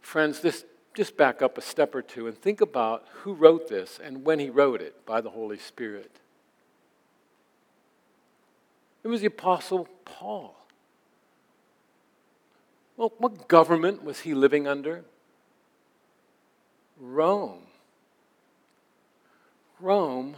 Friends, 0.00 0.40
this, 0.40 0.64
just 0.94 1.16
back 1.16 1.42
up 1.42 1.58
a 1.58 1.60
step 1.60 1.94
or 1.94 2.02
two 2.02 2.26
and 2.26 2.38
think 2.38 2.60
about 2.60 3.04
who 3.22 3.34
wrote 3.34 3.68
this 3.68 4.00
and 4.02 4.24
when 4.24 4.38
he 4.38 4.48
wrote 4.48 4.80
it 4.80 5.04
by 5.04 5.20
the 5.20 5.30
Holy 5.30 5.58
Spirit. 5.58 6.20
It 9.02 9.08
was 9.08 9.20
the 9.20 9.26
Apostle 9.26 9.88
Paul. 10.04 10.56
Well, 12.96 13.12
what 13.18 13.48
government 13.48 14.04
was 14.04 14.20
he 14.20 14.34
living 14.34 14.66
under? 14.66 15.04
Rome. 16.98 17.62
Rome 19.80 20.36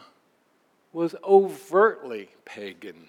was 0.92 1.14
overtly 1.22 2.30
pagan. 2.46 3.08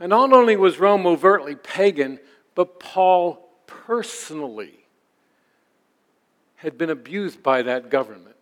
And 0.00 0.10
not 0.10 0.32
only 0.32 0.56
was 0.56 0.80
Rome 0.80 1.06
overtly 1.06 1.54
pagan, 1.54 2.18
but 2.56 2.80
Paul 2.80 3.48
personally 3.66 4.83
had 6.64 6.78
been 6.78 6.90
abused 6.90 7.42
by 7.42 7.62
that 7.62 7.90
government. 7.90 8.34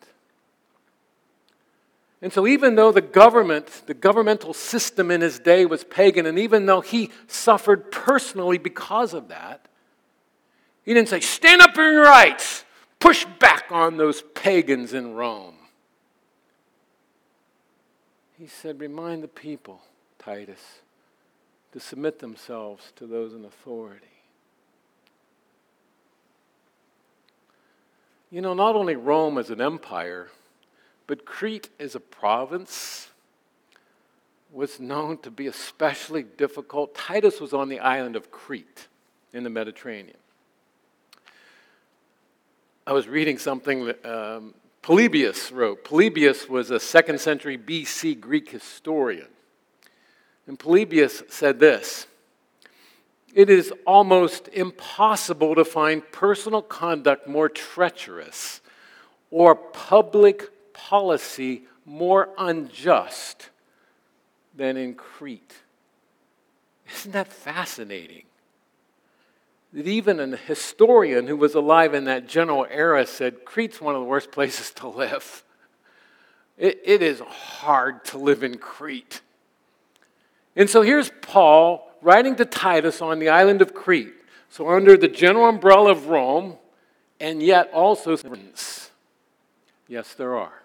And 2.22 2.32
so, 2.32 2.46
even 2.46 2.76
though 2.76 2.92
the 2.92 3.00
government, 3.00 3.82
the 3.86 3.94
governmental 3.94 4.54
system 4.54 5.10
in 5.10 5.20
his 5.20 5.40
day 5.40 5.66
was 5.66 5.82
pagan, 5.82 6.24
and 6.24 6.38
even 6.38 6.66
though 6.66 6.80
he 6.80 7.10
suffered 7.26 7.90
personally 7.90 8.58
because 8.58 9.12
of 9.12 9.28
that, 9.28 9.66
he 10.84 10.94
didn't 10.94 11.08
say, 11.08 11.18
Stand 11.18 11.60
up 11.62 11.74
for 11.74 11.82
your 11.82 12.04
rights, 12.04 12.64
push 13.00 13.24
back 13.40 13.64
on 13.70 13.96
those 13.96 14.22
pagans 14.34 14.92
in 14.94 15.14
Rome. 15.14 15.56
He 18.38 18.46
said, 18.46 18.78
Remind 18.78 19.24
the 19.24 19.28
people, 19.28 19.80
Titus, 20.20 20.80
to 21.72 21.80
submit 21.80 22.20
themselves 22.20 22.92
to 22.96 23.06
those 23.06 23.34
in 23.34 23.44
authority. 23.44 24.06
You 28.32 28.40
know, 28.40 28.54
not 28.54 28.76
only 28.76 28.96
Rome 28.96 29.36
as 29.36 29.50
an 29.50 29.60
empire, 29.60 30.28
but 31.06 31.26
Crete 31.26 31.68
as 31.78 31.94
a 31.94 32.00
province 32.00 33.10
was 34.50 34.80
known 34.80 35.18
to 35.18 35.30
be 35.30 35.48
especially 35.48 36.22
difficult. 36.22 36.94
Titus 36.94 37.42
was 37.42 37.52
on 37.52 37.68
the 37.68 37.78
island 37.78 38.16
of 38.16 38.30
Crete 38.30 38.88
in 39.34 39.44
the 39.44 39.50
Mediterranean. 39.50 40.16
I 42.86 42.94
was 42.94 43.06
reading 43.06 43.36
something 43.36 43.84
that, 43.84 44.06
um, 44.06 44.54
Polybius 44.80 45.52
wrote. 45.52 45.84
Polybius 45.84 46.48
was 46.48 46.70
a 46.70 46.80
second 46.80 47.20
century 47.20 47.58
BC 47.58 48.18
Greek 48.18 48.48
historian. 48.48 49.28
And 50.46 50.58
Polybius 50.58 51.22
said 51.28 51.60
this 51.60 52.06
It 53.34 53.48
is 53.48 53.72
almost 53.86 54.48
impossible 54.48 55.54
to 55.54 55.64
find 55.64 56.02
personal 56.12 56.62
conduct 56.62 57.26
more 57.26 57.48
treacherous 57.48 58.60
or 59.30 59.54
public 59.54 60.50
policy 60.74 61.62
more 61.86 62.28
unjust 62.36 63.50
than 64.54 64.76
in 64.76 64.94
Crete. 64.94 65.54
Isn't 66.94 67.12
that 67.12 67.28
fascinating? 67.28 68.24
that 69.72 69.86
even 69.86 70.20
an 70.20 70.38
historian 70.46 71.26
who 71.26 71.36
was 71.36 71.54
alive 71.54 71.94
in 71.94 72.04
that 72.04 72.28
general 72.28 72.66
era 72.70 73.06
said 73.06 73.44
Crete's 73.44 73.80
one 73.80 73.94
of 73.94 74.02
the 74.02 74.06
worst 74.06 74.30
places 74.30 74.70
to 74.72 74.88
live. 74.88 75.44
It, 76.58 76.80
it 76.84 77.02
is 77.02 77.20
hard 77.20 78.04
to 78.06 78.18
live 78.18 78.42
in 78.42 78.58
Crete. 78.58 79.22
And 80.54 80.68
so 80.68 80.82
here's 80.82 81.10
Paul 81.22 81.90
writing 82.02 82.36
to 82.36 82.44
Titus 82.44 83.00
on 83.00 83.18
the 83.18 83.28
island 83.28 83.62
of 83.62 83.72
Crete. 83.72 84.12
So, 84.50 84.68
under 84.68 84.98
the 84.98 85.08
general 85.08 85.48
umbrella 85.48 85.92
of 85.92 86.08
Rome, 86.08 86.58
and 87.18 87.42
yet 87.42 87.70
also, 87.72 88.18
yes, 89.88 90.12
there 90.14 90.36
are. 90.36 90.62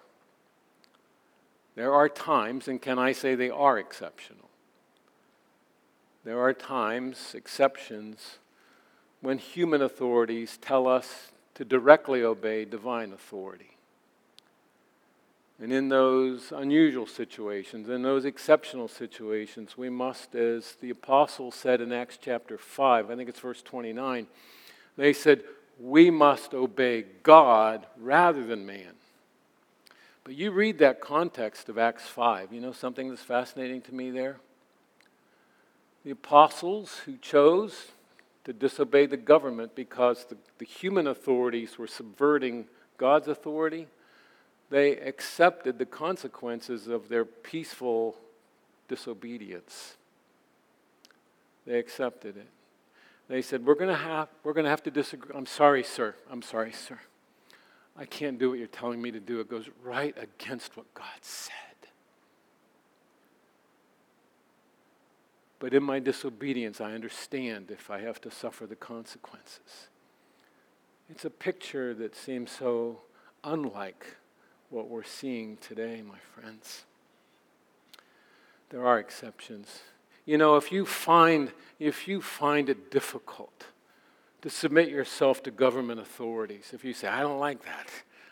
There 1.74 1.94
are 1.94 2.08
times, 2.08 2.68
and 2.68 2.82
can 2.82 2.98
I 2.98 3.12
say 3.12 3.34
they 3.34 3.48
are 3.48 3.78
exceptional? 3.78 4.50
There 6.24 6.40
are 6.40 6.52
times, 6.52 7.34
exceptions, 7.34 8.38
when 9.22 9.38
human 9.38 9.80
authorities 9.80 10.58
tell 10.60 10.86
us 10.86 11.32
to 11.54 11.64
directly 11.64 12.22
obey 12.22 12.64
divine 12.64 13.12
authority. 13.12 13.77
And 15.60 15.72
in 15.72 15.88
those 15.88 16.52
unusual 16.52 17.06
situations, 17.06 17.88
in 17.88 18.02
those 18.02 18.24
exceptional 18.24 18.86
situations, 18.86 19.76
we 19.76 19.90
must, 19.90 20.34
as 20.36 20.76
the 20.80 20.90
apostles 20.90 21.56
said 21.56 21.80
in 21.80 21.92
Acts 21.92 22.18
chapter 22.20 22.56
5, 22.56 23.10
I 23.10 23.16
think 23.16 23.28
it's 23.28 23.40
verse 23.40 23.60
29, 23.62 24.28
they 24.96 25.12
said, 25.12 25.42
we 25.80 26.10
must 26.10 26.54
obey 26.54 27.04
God 27.22 27.86
rather 27.98 28.44
than 28.44 28.66
man. 28.66 28.92
But 30.22 30.34
you 30.34 30.50
read 30.50 30.78
that 30.78 31.00
context 31.00 31.68
of 31.68 31.78
Acts 31.78 32.06
5, 32.06 32.52
you 32.52 32.60
know 32.60 32.72
something 32.72 33.08
that's 33.08 33.22
fascinating 33.22 33.80
to 33.82 33.94
me 33.94 34.10
there? 34.10 34.36
The 36.04 36.10
apostles 36.12 36.98
who 37.04 37.16
chose 37.16 37.88
to 38.44 38.52
disobey 38.52 39.06
the 39.06 39.16
government 39.16 39.74
because 39.74 40.24
the, 40.26 40.36
the 40.58 40.64
human 40.64 41.06
authorities 41.06 41.78
were 41.78 41.86
subverting 41.86 42.66
God's 42.96 43.28
authority, 43.28 43.88
they 44.70 44.92
accepted 44.96 45.78
the 45.78 45.86
consequences 45.86 46.88
of 46.88 47.08
their 47.08 47.24
peaceful 47.24 48.16
disobedience. 48.88 49.96
They 51.66 51.78
accepted 51.78 52.36
it. 52.36 52.48
They 53.28 53.42
said, 53.42 53.64
We're 53.64 53.74
going 53.74 53.90
to 53.90 53.94
have, 53.94 54.28
we're 54.42 54.54
going 54.54 54.64
to, 54.64 54.70
have 54.70 54.82
to 54.84 54.90
disagree. 54.90 55.32
I'm 55.34 55.46
sorry, 55.46 55.82
sir. 55.82 56.14
I'm 56.30 56.42
sorry, 56.42 56.72
sir. 56.72 56.98
I 57.96 58.04
can't 58.04 58.38
do 58.38 58.50
what 58.50 58.58
you're 58.58 58.68
telling 58.68 59.02
me 59.02 59.10
to 59.10 59.20
do. 59.20 59.40
It 59.40 59.50
goes 59.50 59.68
right 59.82 60.16
against 60.16 60.76
what 60.76 60.92
God 60.94 61.06
said. 61.20 61.52
But 65.58 65.74
in 65.74 65.82
my 65.82 65.98
disobedience, 65.98 66.80
I 66.80 66.92
understand 66.92 67.70
if 67.70 67.90
I 67.90 68.00
have 68.00 68.20
to 68.20 68.30
suffer 68.30 68.66
the 68.66 68.76
consequences. 68.76 69.88
It's 71.10 71.24
a 71.24 71.30
picture 71.30 71.94
that 71.94 72.14
seems 72.14 72.52
so 72.52 73.00
unlike 73.42 74.16
what 74.70 74.88
we're 74.88 75.04
seeing 75.04 75.56
today, 75.58 76.02
my 76.02 76.18
friends. 76.34 76.84
There 78.70 78.86
are 78.86 78.98
exceptions. 78.98 79.80
You 80.26 80.36
know, 80.36 80.56
if 80.56 80.70
you 80.70 80.84
find, 80.84 81.52
if 81.78 82.06
you 82.06 82.20
find 82.20 82.68
it 82.68 82.90
difficult 82.90 83.64
to 84.42 84.50
submit 84.50 84.88
yourself 84.88 85.42
to 85.42 85.50
government 85.50 86.00
authorities. 86.00 86.70
If 86.72 86.84
you 86.84 86.92
say, 86.92 87.08
I 87.08 87.20
don't 87.20 87.40
like 87.40 87.64
that, 87.64 87.88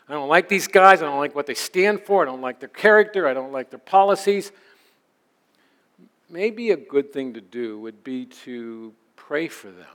I 0.08 0.12
don't 0.12 0.28
like 0.28 0.48
these 0.48 0.68
guys, 0.68 1.02
I 1.02 1.06
don't 1.06 1.18
like 1.18 1.34
what 1.34 1.46
they 1.46 1.54
stand 1.54 2.02
for, 2.02 2.22
I 2.22 2.26
don't 2.26 2.40
like 2.40 2.60
their 2.60 2.68
character, 2.68 3.26
I 3.26 3.34
don't 3.34 3.52
like 3.52 3.70
their 3.70 3.80
policies, 3.80 4.52
maybe 6.30 6.70
a 6.70 6.76
good 6.76 7.12
thing 7.12 7.34
to 7.34 7.40
do 7.40 7.78
would 7.80 8.04
be 8.04 8.26
to 8.26 8.94
pray 9.16 9.48
for 9.48 9.70
them. 9.70 9.86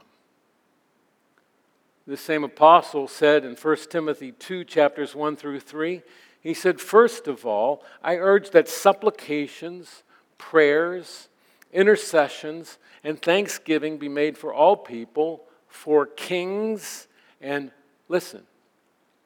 The 2.06 2.16
same 2.16 2.44
apostle 2.44 3.08
said 3.08 3.44
in 3.44 3.54
1 3.54 3.76
Timothy 3.88 4.32
2, 4.32 4.64
chapters 4.64 5.14
1 5.14 5.36
through 5.36 5.60
3, 5.60 6.02
he 6.42 6.54
said, 6.54 6.80
First 6.80 7.28
of 7.28 7.46
all, 7.46 7.84
I 8.02 8.16
urge 8.16 8.50
that 8.50 8.68
supplications, 8.68 10.02
prayers, 10.38 11.28
intercessions, 11.72 12.78
and 13.04 13.20
thanksgiving 13.20 13.98
be 13.98 14.08
made 14.08 14.36
for 14.36 14.52
all 14.52 14.76
people 14.76 15.44
for 15.68 16.04
kings 16.06 17.06
and, 17.40 17.70
listen, 18.08 18.42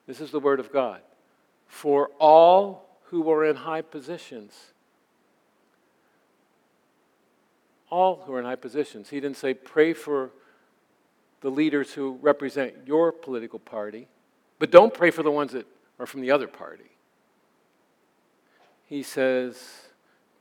this 0.06 0.20
is 0.20 0.30
the 0.30 0.40
word 0.40 0.60
of 0.60 0.72
God, 0.72 1.00
for 1.66 2.10
all 2.18 2.86
who 3.04 3.30
are 3.30 3.44
in 3.44 3.56
high 3.56 3.82
positions. 3.82 4.54
All 7.90 8.22
who 8.26 8.34
are 8.34 8.38
in 8.38 8.44
high 8.44 8.56
positions. 8.56 9.10
He 9.10 9.20
didn't 9.20 9.36
say 9.36 9.54
pray 9.54 9.92
for 9.92 10.30
the 11.40 11.50
leaders 11.50 11.92
who 11.92 12.18
represent 12.22 12.74
your 12.86 13.12
political 13.12 13.58
party, 13.58 14.08
but 14.58 14.70
don't 14.70 14.92
pray 14.92 15.10
for 15.10 15.22
the 15.22 15.30
ones 15.30 15.52
that 15.52 15.66
are 15.98 16.06
from 16.06 16.20
the 16.20 16.30
other 16.30 16.48
party. 16.48 16.95
He 18.86 19.02
says, 19.02 19.58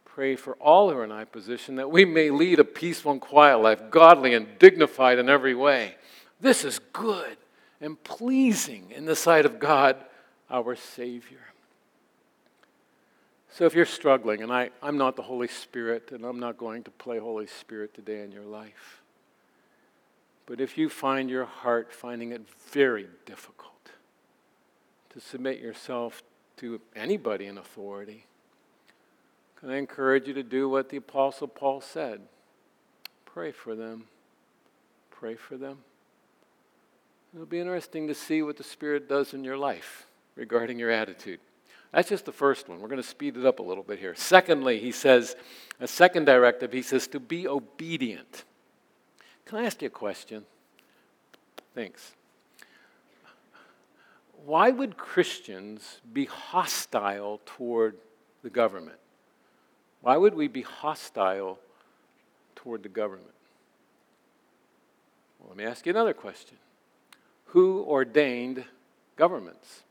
pray 0.06 0.36
for 0.36 0.54
all 0.54 0.90
who 0.90 0.98
are 0.98 1.04
in 1.04 1.10
high 1.10 1.26
position 1.26 1.76
that 1.76 1.92
we 1.92 2.06
may 2.06 2.30
lead 2.30 2.60
a 2.60 2.64
peaceful 2.64 3.12
and 3.12 3.20
quiet 3.20 3.58
life, 3.58 3.82
godly 3.90 4.34
and 4.34 4.58
dignified 4.60 5.20
in 5.20 5.30
every 5.30 5.56
way. 5.56 5.96
This 6.40 6.64
is 6.64 6.80
good 6.94 7.38
and 7.82 8.02
pleasing 8.04 8.92
in 8.92 9.06
the 9.06 9.16
sight 9.16 9.46
of 9.46 9.60
God, 9.60 9.98
our 10.50 10.76
Savior. 10.76 11.40
So 13.50 13.66
if 13.66 13.74
you're 13.74 13.86
struggling, 13.86 14.42
and 14.42 14.52
I, 14.52 14.70
I'm 14.82 14.98
not 14.98 15.16
the 15.16 15.22
Holy 15.22 15.48
Spirit, 15.48 16.12
and 16.12 16.26
I'm 16.26 16.40
not 16.40 16.58
going 16.58 16.84
to 16.84 16.92
play 16.92 17.20
Holy 17.20 17.48
Spirit 17.48 17.94
today 17.94 18.22
in 18.22 18.32
your 18.32 18.44
life, 18.44 19.02
but 20.46 20.62
if 20.62 20.78
you 20.78 20.90
find 20.90 21.30
your 21.30 21.46
heart 21.46 21.92
finding 21.92 22.32
it 22.32 22.42
very 22.70 23.08
difficult 23.26 23.72
to 25.10 25.20
submit 25.20 25.60
yourself 25.60 26.22
to 26.58 26.80
anybody 26.96 27.46
in 27.46 27.58
authority, 27.58 28.26
and 29.62 29.72
I 29.72 29.78
encourage 29.78 30.28
you 30.28 30.34
to 30.34 30.44
do 30.44 30.70
what 30.70 30.90
the 30.90 30.98
Apostle 30.98 31.48
Paul 31.48 31.82
said 31.82 32.22
pray 33.26 33.52
for 33.52 33.76
them. 33.76 34.06
Pray 35.12 35.36
for 35.36 35.58
them. 35.58 35.80
It'll 37.34 37.46
be 37.46 37.60
interesting 37.60 38.08
to 38.08 38.16
see 38.16 38.42
what 38.42 38.56
the 38.56 38.64
Spirit 38.64 39.10
does 39.10 39.34
in 39.34 39.44
your 39.44 39.58
life 39.58 40.08
regarding 40.36 40.80
your 40.80 40.90
attitude. 40.90 41.42
That's 41.92 42.10
just 42.10 42.26
the 42.26 42.32
first 42.32 42.70
one. 42.70 42.80
We're 42.80 42.88
going 42.88 43.02
to 43.02 43.08
speed 43.08 43.36
it 43.38 43.46
up 43.46 43.60
a 43.60 43.64
little 43.64 43.84
bit 43.84 44.00
here. 44.00 44.16
Secondly, 44.16 44.80
he 44.80 44.92
says, 44.92 45.36
a 45.80 45.88
second 45.88 46.26
directive, 46.26 46.72
he 46.72 46.82
says 46.82 47.08
to 47.08 47.20
be 47.20 47.48
obedient. 47.48 48.46
Can 49.46 49.60
I 49.60 49.66
ask 49.66 49.82
you 49.82 49.88
a 49.88 49.92
question? 49.92 50.46
Thanks. 51.74 52.14
Why 54.46 54.72
would 54.72 54.98
Christians 54.98 56.00
be 56.14 56.26
hostile 56.26 57.42
toward 57.46 57.98
the 58.44 58.50
government? 58.50 58.98
Why 60.06 60.18
would 60.18 60.36
we 60.36 60.48
be 60.48 60.62
hostile 60.62 61.58
toward 62.56 62.84
the 62.84 62.90
government? 62.90 63.34
Well, 65.40 65.50
let 65.50 65.58
me 65.58 65.64
ask 65.64 65.84
you 65.84 65.90
another 65.90 66.14
question 66.14 66.58
Who 67.46 67.84
ordained 67.88 68.64
governments? 69.16 69.82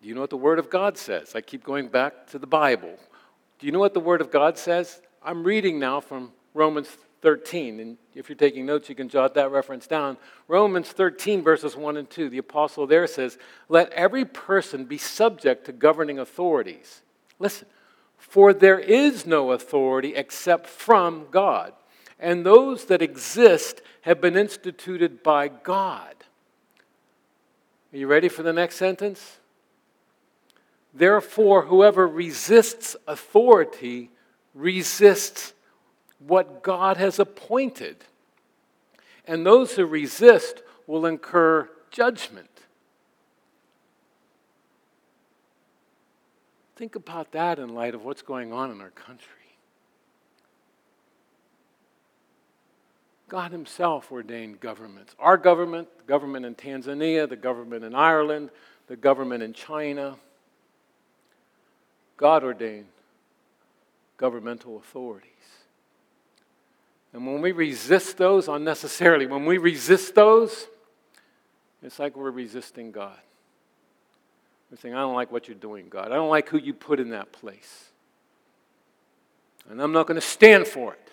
Do 0.00 0.08
you 0.08 0.14
know 0.14 0.22
what 0.22 0.30
the 0.30 0.38
Word 0.38 0.58
of 0.58 0.70
God 0.70 0.96
says? 0.96 1.34
I 1.34 1.42
keep 1.42 1.64
going 1.64 1.88
back 1.88 2.28
to 2.28 2.38
the 2.38 2.46
Bible. 2.46 2.98
Do 3.58 3.66
you 3.66 3.72
know 3.72 3.78
what 3.78 3.92
the 3.92 4.00
Word 4.00 4.22
of 4.22 4.30
God 4.30 4.56
says? 4.56 5.02
I'm 5.22 5.44
reading 5.44 5.78
now 5.78 6.00
from 6.00 6.32
Romans 6.54 6.96
13. 7.22 7.80
And 7.80 7.96
if 8.14 8.28
you're 8.28 8.36
taking 8.36 8.66
notes, 8.66 8.88
you 8.88 8.94
can 8.94 9.08
jot 9.08 9.34
that 9.34 9.50
reference 9.50 9.86
down. 9.86 10.16
Romans 10.48 10.88
13, 10.88 11.42
verses 11.42 11.76
1 11.76 11.96
and 11.96 12.10
2, 12.10 12.28
the 12.28 12.38
apostle 12.38 12.86
there 12.86 13.06
says, 13.06 13.38
Let 13.68 13.90
every 13.92 14.24
person 14.24 14.84
be 14.84 14.98
subject 14.98 15.64
to 15.66 15.72
governing 15.72 16.18
authorities. 16.18 17.02
Listen, 17.38 17.68
for 18.18 18.52
there 18.52 18.78
is 18.78 19.26
no 19.26 19.52
authority 19.52 20.14
except 20.14 20.66
from 20.66 21.26
God, 21.30 21.72
and 22.18 22.44
those 22.44 22.86
that 22.86 23.02
exist 23.02 23.80
have 24.02 24.20
been 24.20 24.36
instituted 24.36 25.22
by 25.22 25.48
God. 25.48 26.14
Are 27.92 27.96
you 27.96 28.06
ready 28.06 28.28
for 28.28 28.42
the 28.42 28.52
next 28.52 28.76
sentence? 28.76 29.38
Therefore, 30.94 31.62
whoever 31.62 32.06
resists 32.06 32.96
authority 33.06 34.10
resists 34.54 35.52
what 36.26 36.62
God 36.62 36.96
has 36.96 37.18
appointed. 37.18 37.96
And 39.26 39.46
those 39.46 39.72
who 39.72 39.86
resist 39.86 40.62
will 40.86 41.06
incur 41.06 41.68
judgment. 41.90 42.48
Think 46.76 46.96
about 46.96 47.32
that 47.32 47.58
in 47.58 47.74
light 47.74 47.94
of 47.94 48.04
what's 48.04 48.22
going 48.22 48.52
on 48.52 48.70
in 48.70 48.80
our 48.80 48.90
country. 48.90 49.28
God 53.28 53.52
Himself 53.52 54.12
ordained 54.12 54.60
governments. 54.60 55.14
Our 55.18 55.36
government, 55.36 55.88
the 55.96 56.04
government 56.04 56.44
in 56.44 56.54
Tanzania, 56.54 57.28
the 57.28 57.36
government 57.36 57.84
in 57.84 57.94
Ireland, 57.94 58.50
the 58.88 58.96
government 58.96 59.42
in 59.42 59.54
China. 59.54 60.16
God 62.18 62.44
ordained 62.44 62.88
governmental 64.18 64.76
authority. 64.76 65.31
And 67.12 67.26
when 67.26 67.42
we 67.42 67.52
resist 67.52 68.16
those 68.16 68.48
unnecessarily, 68.48 69.26
when 69.26 69.44
we 69.44 69.58
resist 69.58 70.14
those, 70.14 70.66
it's 71.82 71.98
like 71.98 72.16
we're 72.16 72.30
resisting 72.30 72.90
God. 72.90 73.18
We're 74.70 74.78
saying, 74.78 74.94
I 74.94 75.00
don't 75.00 75.14
like 75.14 75.30
what 75.30 75.48
you're 75.48 75.54
doing, 75.54 75.88
God. 75.90 76.06
I 76.06 76.14
don't 76.14 76.30
like 76.30 76.48
who 76.48 76.58
you 76.58 76.72
put 76.72 77.00
in 77.00 77.10
that 77.10 77.32
place. 77.32 77.90
And 79.68 79.82
I'm 79.82 79.92
not 79.92 80.06
going 80.06 80.20
to 80.20 80.26
stand 80.26 80.66
for 80.66 80.94
it. 80.94 81.12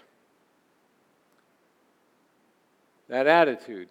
That 3.10 3.28
attitude 3.28 3.90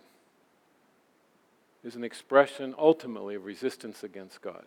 is 1.84 1.96
an 1.96 2.04
expression 2.04 2.74
ultimately 2.78 3.34
of 3.34 3.44
resistance 3.44 4.02
against 4.02 4.40
God. 4.40 4.64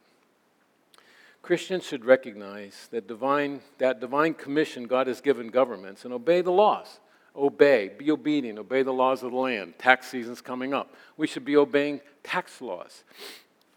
Christians 1.41 1.85
should 1.85 2.05
recognize 2.05 2.87
that 2.91 3.07
divine, 3.07 3.61
that 3.79 3.99
divine 3.99 4.33
commission 4.35 4.85
God 4.85 5.07
has 5.07 5.21
given 5.21 5.47
governments 5.47 6.05
and 6.05 6.13
obey 6.13 6.41
the 6.41 6.51
laws. 6.51 6.99
Obey, 7.35 7.89
be 7.97 8.11
obedient, 8.11 8.59
obey 8.59 8.83
the 8.83 8.91
laws 8.91 9.23
of 9.23 9.31
the 9.31 9.37
land. 9.37 9.75
Tax 9.79 10.07
season's 10.07 10.41
coming 10.41 10.73
up. 10.73 10.93
We 11.15 11.27
should 11.27 11.45
be 11.45 11.55
obeying 11.55 12.01
tax 12.23 12.61
laws. 12.61 13.03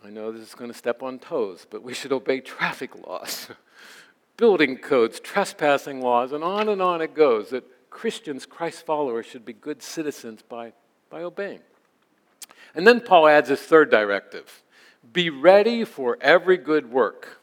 I 0.05 0.11
know 0.11 0.33
this 0.33 0.43
is 0.43 0.55
going 0.55 0.71
to 0.71 0.77
step 0.77 1.03
on 1.03 1.19
toes, 1.19 1.67
but 1.69 1.83
we 1.83 1.95
should 1.95 2.13
obey 2.13 2.41
traffic 2.41 2.91
laws, 3.07 3.49
building 4.37 4.77
codes, 4.77 5.21
trespassing 5.21 6.01
laws, 6.01 6.33
and 6.33 6.43
on 6.43 6.69
and 6.69 6.83
on 6.83 7.01
it 7.01 7.15
goes. 7.15 7.51
That 7.51 7.65
Christians, 7.91 8.45
Christ 8.45 8.85
followers, 8.85 9.25
should 9.25 9.45
be 9.45 9.53
good 9.53 9.83
citizens 9.83 10.43
by, 10.43 10.73
by 11.09 11.23
obeying. 11.23 11.61
And 12.75 12.87
then 12.87 13.01
Paul 13.01 13.29
adds 13.29 13.49
his 13.49 13.61
third 13.61 13.91
directive 13.91 14.63
Be 15.13 15.31
ready 15.31 15.85
for 15.85 16.19
every 16.21 16.57
good 16.57 16.91
work. 16.91 17.41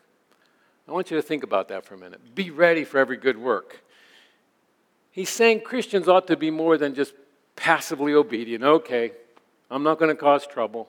I 0.88 0.92
want 0.92 1.10
you 1.10 1.16
to 1.16 1.24
think 1.24 1.44
about 1.44 1.70
that 1.70 1.86
for 1.86 1.96
a 1.96 1.98
minute. 1.98 2.36
Be 2.36 2.50
ready 2.50 2.84
for 2.84 2.98
every 2.98 3.16
good 3.16 3.38
work. 3.38 3.82
He's 5.12 5.30
saying 5.30 5.62
Christians 5.62 6.08
ought 6.08 6.28
to 6.28 6.38
be 6.38 6.50
more 6.50 6.78
than 6.78 6.96
just 6.96 7.14
passively 7.56 8.14
obedient. 8.14 8.64
Okay, 8.64 9.12
I'm 9.70 9.84
not 9.84 10.00
going 10.00 10.10
to 10.10 10.16
cause 10.16 10.48
trouble. 10.48 10.88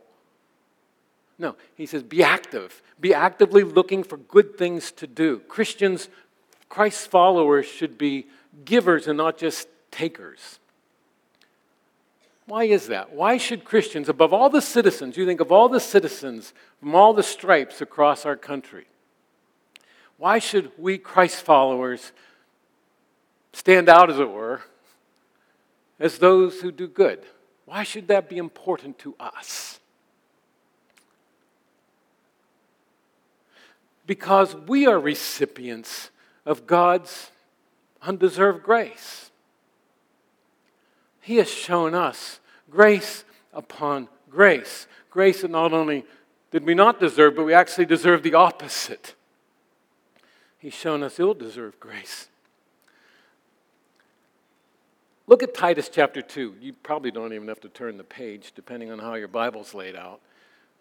No, 1.39 1.57
he 1.75 1.87
says 1.87 2.03
be 2.03 2.23
active. 2.23 2.83
Be 3.01 3.13
actively 3.13 3.65
looking 3.65 4.05
for 4.05 4.17
good 4.17 4.57
things 4.57 4.93
to 4.93 5.07
do. 5.07 5.41
Christians, 5.49 6.09
Christ's 6.69 7.07
followers, 7.07 7.67
should 7.67 7.99
be 7.99 8.27
givers 8.65 9.09
and 9.09 9.17
not 9.17 9.39
just 9.39 9.67
takers. 9.91 10.61
Why 12.47 12.65
is 12.65 12.89
that? 12.89 13.13
Why 13.13 13.39
should 13.39 13.65
Christians, 13.65 14.09
above 14.09 14.33
all 14.33 14.51
the 14.51 14.61
citizens, 14.61 15.17
you 15.17 15.27
think 15.27 15.41
of 15.41 15.51
all 15.51 15.69
the 15.69 15.81
citizens 15.81 16.53
from 16.81 16.95
all 16.95 17.13
the 17.13 17.23
stripes 17.23 17.81
across 17.81 18.27
our 18.27 18.37
country, 18.37 18.87
why 20.19 20.39
should 20.39 20.71
we 20.79 20.99
Christ 20.99 21.43
followers 21.43 22.13
stand 23.53 23.88
out, 23.88 24.11
as 24.11 24.19
it 24.19 24.31
were, 24.31 24.62
as 25.99 26.19
those 26.19 26.61
who 26.61 26.73
do 26.73 26.88
good? 26.88 27.23
Why 27.65 27.83
should 27.83 28.09
that 28.09 28.29
be 28.29 28.38
important 28.38 28.99
to 29.01 29.15
us? 29.19 29.79
Because 34.07 34.55
we 34.55 34.87
are 34.87 34.99
recipients 34.99 36.11
of 36.45 36.67
God's 36.67 37.31
undeserved 38.03 38.62
grace. 38.62 39.31
He 41.21 41.37
has 41.37 41.49
shown 41.49 41.95
us 41.95 42.41
grace 42.69 43.25
upon 43.55 44.09
grace. 44.29 44.87
Grace 45.11 45.43
that 45.43 45.51
not 45.51 45.73
only 45.73 46.05
did 46.51 46.67
we 46.67 46.75
not 46.75 46.99
deserve, 46.99 47.37
but 47.37 47.45
we 47.45 47.55
actually 47.55 47.87
deserve 47.87 48.23
the 48.23 48.35
opposite. 48.35 49.15
He's 50.59 50.75
shown 50.75 51.03
us 51.03 51.21
ill 51.21 51.35
deserved 51.35 51.79
grace. 51.79 52.29
Look 55.27 55.43
at 55.43 55.55
Titus 55.55 55.89
chapter 55.89 56.21
2. 56.21 56.57
You 56.61 56.73
probably 56.73 57.11
don't 57.11 57.33
even 57.33 57.49
have 57.49 57.61
to 57.61 57.69
turn 57.69 57.97
the 57.97 58.05
page, 58.05 58.53
depending 58.55 58.91
on 58.91 58.99
how 58.99 59.15
your 59.15 59.29
Bible's 59.29 59.75
laid 59.75 59.95
out. 59.95 60.21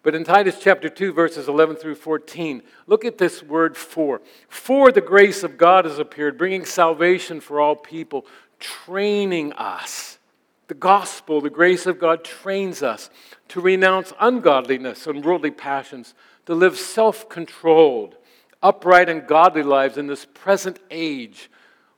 But 0.02 0.16
in 0.16 0.24
Titus 0.24 0.56
chapter 0.60 0.88
2, 0.88 1.12
verses 1.12 1.48
11 1.48 1.76
through 1.76 1.94
14, 1.94 2.62
look 2.88 3.04
at 3.04 3.18
this 3.18 3.40
word 3.40 3.76
for. 3.76 4.20
For 4.48 4.90
the 4.90 5.00
grace 5.00 5.44
of 5.44 5.56
God 5.56 5.84
has 5.84 6.00
appeared, 6.00 6.36
bringing 6.36 6.64
salvation 6.64 7.40
for 7.40 7.60
all 7.60 7.76
people, 7.76 8.26
training 8.58 9.52
us. 9.52 10.18
The 10.66 10.74
gospel, 10.74 11.40
the 11.40 11.50
grace 11.50 11.86
of 11.86 12.00
God 12.00 12.24
trains 12.24 12.82
us 12.82 13.10
to 13.48 13.60
renounce 13.60 14.12
ungodliness 14.18 15.06
and 15.06 15.24
worldly 15.24 15.50
passions, 15.52 16.14
to 16.46 16.54
live 16.54 16.76
self 16.76 17.28
controlled, 17.28 18.16
upright, 18.60 19.08
and 19.08 19.26
godly 19.26 19.62
lives 19.62 19.98
in 19.98 20.08
this 20.08 20.24
present 20.24 20.80
age, 20.90 21.48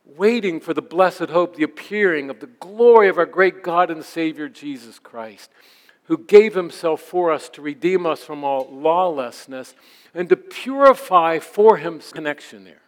waiting 0.05 0.59
for 0.59 0.73
the 0.73 0.81
blessed 0.81 1.29
hope, 1.29 1.55
the 1.55 1.63
appearing 1.63 2.29
of 2.29 2.39
the 2.39 2.47
glory 2.47 3.09
of 3.09 3.17
our 3.17 3.25
great 3.25 3.63
God 3.63 3.89
and 3.89 4.03
Savior 4.03 4.47
Jesus 4.47 4.99
Christ 4.99 5.49
who 6.05 6.17
gave 6.17 6.53
himself 6.53 7.01
for 7.01 7.31
us 7.31 7.49
to 7.49 7.61
redeem 7.61 8.05
us 8.05 8.23
from 8.23 8.43
all 8.43 8.69
lawlessness 8.71 9.73
and 10.13 10.29
to 10.29 10.35
purify 10.35 11.39
for 11.39 11.77
him 11.77 11.99
connection 12.11 12.63
there. 12.63 12.81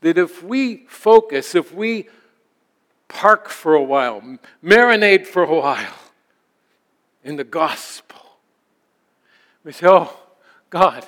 That 0.00 0.18
if 0.18 0.42
we 0.42 0.86
focus, 0.88 1.54
if 1.54 1.74
we 1.74 2.08
park 3.08 3.48
for 3.48 3.74
a 3.74 3.82
while, 3.82 4.38
marinate 4.62 5.26
for 5.26 5.42
a 5.42 5.54
while 5.54 5.94
in 7.24 7.36
the 7.36 7.44
gospel, 7.44 8.20
we 9.64 9.72
say, 9.72 9.88
Oh, 9.88 10.16
God, 10.70 11.06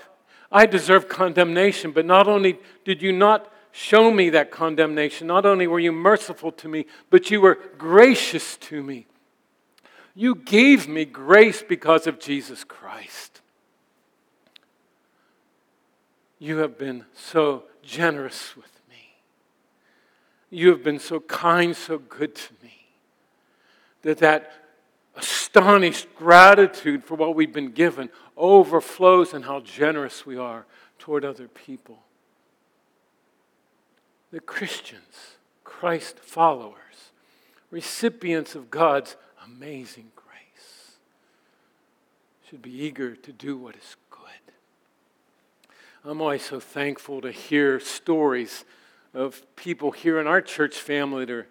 I 0.50 0.66
deserve 0.66 1.08
condemnation, 1.08 1.92
but 1.92 2.04
not 2.04 2.26
only 2.26 2.58
did 2.84 3.00
you 3.02 3.12
not 3.12 3.49
show 3.72 4.10
me 4.10 4.30
that 4.30 4.50
condemnation, 4.50 5.26
not 5.26 5.46
only 5.46 5.66
were 5.66 5.80
you 5.80 5.92
merciful 5.92 6.52
to 6.52 6.68
me, 6.68 6.86
but 7.10 7.30
you 7.30 7.40
were 7.40 7.58
gracious 7.78 8.56
to 8.58 8.82
me. 8.82 9.06
You 10.14 10.34
gave 10.34 10.88
me 10.88 11.04
grace 11.04 11.62
because 11.62 12.06
of 12.06 12.18
Jesus 12.18 12.64
Christ. 12.64 13.40
You 16.38 16.58
have 16.58 16.78
been 16.78 17.04
so 17.14 17.64
generous 17.82 18.56
with 18.56 18.80
me. 18.88 19.14
You 20.50 20.70
have 20.70 20.82
been 20.82 20.98
so 20.98 21.20
kind, 21.20 21.76
so 21.76 21.98
good 21.98 22.34
to 22.34 22.52
me. 22.62 22.86
That 24.02 24.18
that 24.18 24.52
astonished 25.16 26.06
gratitude 26.16 27.04
for 27.04 27.14
what 27.14 27.34
we've 27.34 27.52
been 27.52 27.72
given 27.72 28.08
overflows 28.36 29.34
in 29.34 29.42
how 29.42 29.60
generous 29.60 30.24
we 30.24 30.36
are 30.36 30.64
toward 30.98 31.24
other 31.24 31.48
people. 31.48 31.98
The 34.30 34.40
Christians, 34.40 35.36
Christ 35.64 36.18
followers, 36.20 36.76
recipients 37.70 38.54
of 38.54 38.70
God's 38.70 39.16
amazing 39.44 40.12
grace. 40.14 40.96
Should 42.48 42.62
be 42.62 42.70
eager 42.70 43.16
to 43.16 43.32
do 43.32 43.56
what 43.56 43.74
is 43.74 43.96
good. 44.08 44.20
I'm 46.04 46.20
always 46.20 46.44
so 46.44 46.60
thankful 46.60 47.20
to 47.22 47.32
hear 47.32 47.80
stories 47.80 48.64
of 49.14 49.44
people 49.56 49.90
here 49.90 50.20
in 50.20 50.28
our 50.28 50.40
church 50.40 50.76
family 50.76 51.24
that 51.24 51.32
are, 51.32 51.48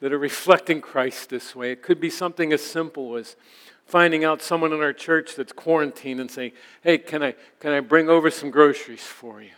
that 0.00 0.12
are 0.12 0.18
reflecting 0.18 0.80
Christ 0.80 1.28
this 1.28 1.54
way. 1.54 1.72
It 1.72 1.82
could 1.82 2.00
be 2.00 2.10
something 2.10 2.54
as 2.54 2.62
simple 2.62 3.16
as 3.16 3.36
finding 3.84 4.24
out 4.24 4.40
someone 4.40 4.72
in 4.72 4.80
our 4.80 4.94
church 4.94 5.36
that's 5.36 5.52
quarantined 5.52 6.20
and 6.20 6.30
saying, 6.30 6.52
Hey, 6.82 6.96
can 6.96 7.22
I, 7.22 7.34
can 7.60 7.72
I 7.72 7.80
bring 7.80 8.08
over 8.08 8.30
some 8.30 8.50
groceries 8.50 9.02
for 9.02 9.42
you? 9.42 9.50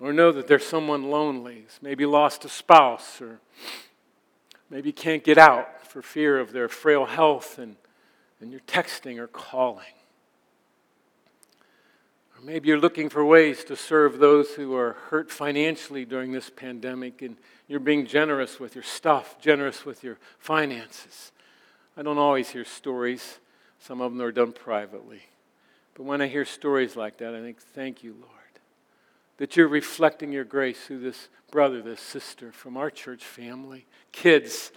Or 0.00 0.12
know 0.12 0.32
that 0.32 0.46
there's 0.46 0.66
someone 0.66 1.10
lonely, 1.10 1.66
maybe 1.82 2.06
lost 2.06 2.44
a 2.44 2.48
spouse 2.48 3.20
or 3.20 3.40
Maybe 4.70 4.92
can't 4.92 5.24
get 5.24 5.36
out 5.36 5.84
for 5.84 6.00
fear 6.00 6.38
of 6.38 6.52
their 6.52 6.68
frail 6.68 7.04
health 7.04 7.58
and, 7.58 7.74
and 8.40 8.52
you're 8.52 8.60
texting 8.60 9.18
or 9.18 9.26
calling. 9.26 9.84
Or 12.36 12.44
maybe 12.44 12.68
you're 12.68 12.78
looking 12.78 13.08
for 13.08 13.24
ways 13.24 13.64
to 13.64 13.74
serve 13.74 14.18
those 14.18 14.50
who 14.50 14.76
are 14.76 14.92
hurt 15.10 15.32
financially 15.32 16.04
during 16.04 16.30
this 16.30 16.50
pandemic 16.50 17.20
and 17.20 17.36
you're 17.66 17.80
being 17.80 18.06
generous 18.06 18.60
with 18.60 18.76
your 18.76 18.84
stuff, 18.84 19.40
generous 19.40 19.84
with 19.84 20.04
your 20.04 20.18
finances. 20.38 21.32
I 21.96 22.02
don't 22.02 22.18
always 22.18 22.50
hear 22.50 22.64
stories, 22.64 23.40
some 23.80 24.00
of 24.00 24.12
them 24.12 24.22
are 24.22 24.32
done 24.32 24.52
privately. 24.52 25.22
But 25.94 26.04
when 26.04 26.20
I 26.20 26.28
hear 26.28 26.44
stories 26.44 26.94
like 26.94 27.18
that, 27.18 27.34
I 27.34 27.40
think, 27.40 27.60
thank 27.60 28.04
you, 28.04 28.14
Lord 28.20 28.39
that 29.40 29.56
you're 29.56 29.68
reflecting 29.68 30.30
your 30.30 30.44
grace 30.44 30.78
through 30.86 30.98
this 30.98 31.30
brother, 31.50 31.80
this 31.80 32.02
sister 32.02 32.52
from 32.52 32.76
our 32.76 32.90
church 32.90 33.24
family. 33.24 33.86
Kids, 34.12 34.70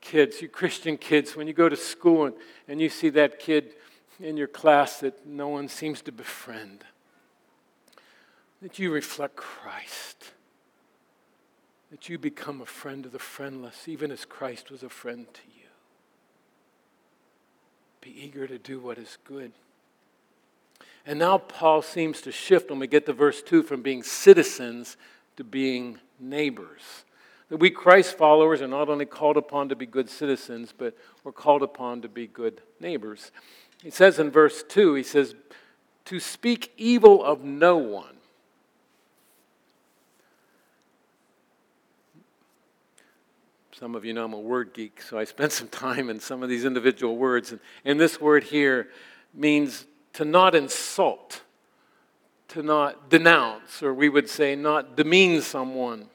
kids, 0.00 0.40
you 0.40 0.48
Christian 0.48 0.96
kids, 0.96 1.36
when 1.36 1.46
you 1.46 1.52
go 1.52 1.68
to 1.68 1.76
school 1.76 2.24
and, 2.24 2.34
and 2.66 2.80
you 2.80 2.88
see 2.88 3.10
that 3.10 3.38
kid 3.38 3.74
in 4.18 4.38
your 4.38 4.48
class 4.48 5.00
that 5.00 5.26
no 5.26 5.48
one 5.48 5.68
seems 5.68 6.00
to 6.00 6.10
befriend, 6.10 6.84
that 8.62 8.78
you 8.78 8.90
reflect 8.90 9.36
Christ, 9.36 10.30
that 11.90 12.08
you 12.08 12.16
become 12.16 12.62
a 12.62 12.66
friend 12.66 13.04
of 13.04 13.12
the 13.12 13.18
friendless, 13.18 13.86
even 13.88 14.10
as 14.10 14.24
Christ 14.24 14.70
was 14.70 14.82
a 14.82 14.88
friend 14.88 15.26
to 15.34 15.40
you. 15.54 15.66
Be 18.00 18.24
eager 18.24 18.46
to 18.46 18.56
do 18.56 18.80
what 18.80 18.96
is 18.96 19.18
good. 19.22 19.52
And 21.08 21.18
now 21.18 21.38
Paul 21.38 21.80
seems 21.80 22.20
to 22.20 22.30
shift 22.30 22.68
when 22.68 22.80
we 22.80 22.86
get 22.86 23.06
to 23.06 23.14
verse 23.14 23.40
2 23.40 23.62
from 23.62 23.80
being 23.80 24.02
citizens 24.02 24.98
to 25.38 25.42
being 25.42 25.98
neighbors. 26.20 26.82
That 27.48 27.56
we 27.56 27.70
Christ 27.70 28.18
followers 28.18 28.60
are 28.60 28.68
not 28.68 28.90
only 28.90 29.06
called 29.06 29.38
upon 29.38 29.70
to 29.70 29.74
be 29.74 29.86
good 29.86 30.10
citizens, 30.10 30.74
but 30.76 30.94
we're 31.24 31.32
called 31.32 31.62
upon 31.62 32.02
to 32.02 32.10
be 32.10 32.26
good 32.26 32.60
neighbors. 32.78 33.32
He 33.82 33.88
says 33.88 34.18
in 34.18 34.30
verse 34.30 34.62
2, 34.62 34.92
he 34.96 35.02
says, 35.02 35.34
to 36.04 36.20
speak 36.20 36.74
evil 36.76 37.24
of 37.24 37.42
no 37.42 37.78
one. 37.78 38.16
Some 43.72 43.94
of 43.94 44.04
you 44.04 44.12
know 44.12 44.26
I'm 44.26 44.34
a 44.34 44.38
word 44.38 44.74
geek, 44.74 45.00
so 45.00 45.18
I 45.18 45.24
spent 45.24 45.52
some 45.52 45.68
time 45.68 46.10
in 46.10 46.20
some 46.20 46.42
of 46.42 46.50
these 46.50 46.66
individual 46.66 47.16
words. 47.16 47.52
And, 47.52 47.60
and 47.86 47.98
this 47.98 48.20
word 48.20 48.44
here 48.44 48.88
means 49.32 49.86
to 50.18 50.24
not 50.24 50.52
insult, 50.56 51.42
to 52.48 52.60
not 52.60 53.08
denounce, 53.08 53.84
or 53.84 53.94
we 53.94 54.08
would 54.08 54.28
say 54.28 54.56
not 54.56 54.96
demean 54.96 55.40
someone. 55.40 56.08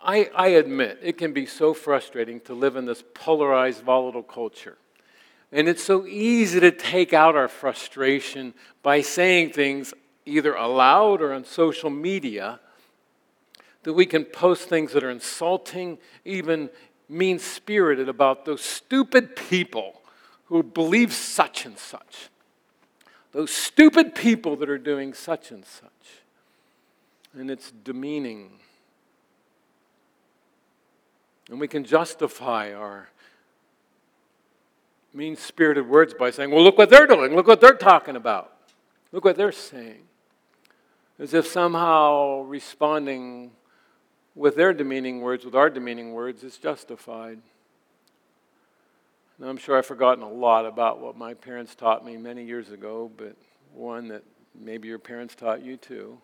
I, 0.00 0.30
I 0.32 0.46
admit 0.50 1.00
it 1.02 1.18
can 1.18 1.32
be 1.32 1.44
so 1.44 1.74
frustrating 1.74 2.38
to 2.42 2.54
live 2.54 2.76
in 2.76 2.84
this 2.86 3.02
polarized, 3.14 3.82
volatile 3.82 4.22
culture. 4.22 4.78
And 5.50 5.68
it's 5.68 5.82
so 5.82 6.06
easy 6.06 6.60
to 6.60 6.70
take 6.70 7.12
out 7.12 7.34
our 7.34 7.48
frustration 7.48 8.54
by 8.80 9.00
saying 9.00 9.50
things 9.50 9.92
either 10.24 10.54
aloud 10.54 11.22
or 11.22 11.32
on 11.32 11.44
social 11.44 11.90
media 11.90 12.60
that 13.82 13.94
we 13.94 14.06
can 14.06 14.24
post 14.24 14.68
things 14.68 14.92
that 14.92 15.02
are 15.02 15.10
insulting, 15.10 15.98
even 16.24 16.70
mean 17.08 17.40
spirited 17.40 18.08
about 18.08 18.44
those 18.44 18.62
stupid 18.62 19.34
people 19.34 20.00
who 20.44 20.62
believe 20.62 21.12
such 21.12 21.66
and 21.66 21.76
such. 21.76 22.28
Those 23.36 23.50
stupid 23.50 24.14
people 24.14 24.56
that 24.56 24.70
are 24.70 24.78
doing 24.78 25.12
such 25.12 25.50
and 25.50 25.62
such. 25.62 26.22
And 27.34 27.50
it's 27.50 27.70
demeaning. 27.70 28.52
And 31.50 31.60
we 31.60 31.68
can 31.68 31.84
justify 31.84 32.72
our 32.72 33.10
mean 35.12 35.36
spirited 35.36 35.86
words 35.86 36.14
by 36.18 36.30
saying, 36.30 36.50
well, 36.50 36.64
look 36.64 36.78
what 36.78 36.88
they're 36.88 37.06
doing, 37.06 37.36
look 37.36 37.46
what 37.46 37.60
they're 37.60 37.74
talking 37.74 38.16
about, 38.16 38.56
look 39.12 39.26
what 39.26 39.36
they're 39.36 39.52
saying. 39.52 40.04
As 41.18 41.34
if 41.34 41.46
somehow 41.46 42.40
responding 42.40 43.50
with 44.34 44.56
their 44.56 44.72
demeaning 44.72 45.20
words, 45.20 45.44
with 45.44 45.54
our 45.54 45.68
demeaning 45.68 46.14
words, 46.14 46.42
is 46.42 46.56
justified. 46.56 47.42
Now, 49.38 49.48
I'm 49.48 49.58
sure 49.58 49.76
I've 49.76 49.86
forgotten 49.86 50.24
a 50.24 50.30
lot 50.30 50.64
about 50.64 51.00
what 51.00 51.16
my 51.16 51.34
parents 51.34 51.74
taught 51.74 52.04
me 52.04 52.16
many 52.16 52.44
years 52.44 52.70
ago, 52.70 53.10
but 53.16 53.36
one 53.74 54.08
that 54.08 54.22
maybe 54.54 54.88
your 54.88 54.98
parents 54.98 55.34
taught 55.34 55.62
you 55.62 55.76
too 55.76 56.18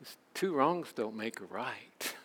is 0.00 0.16
two 0.32 0.54
wrongs 0.54 0.92
don't 0.94 1.16
make 1.16 1.40
a 1.40 1.44
right. 1.44 2.14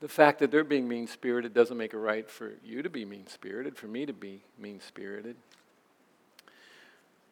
The 0.00 0.08
fact 0.08 0.40
that 0.40 0.50
they're 0.50 0.62
being 0.62 0.86
mean 0.86 1.06
spirited 1.06 1.54
doesn't 1.54 1.76
make 1.76 1.94
it 1.94 1.98
right 1.98 2.28
for 2.28 2.52
you 2.62 2.82
to 2.82 2.90
be 2.90 3.06
mean 3.06 3.26
spirited, 3.26 3.78
for 3.78 3.86
me 3.86 4.04
to 4.04 4.12
be 4.12 4.42
mean 4.58 4.78
spirited. 4.80 5.36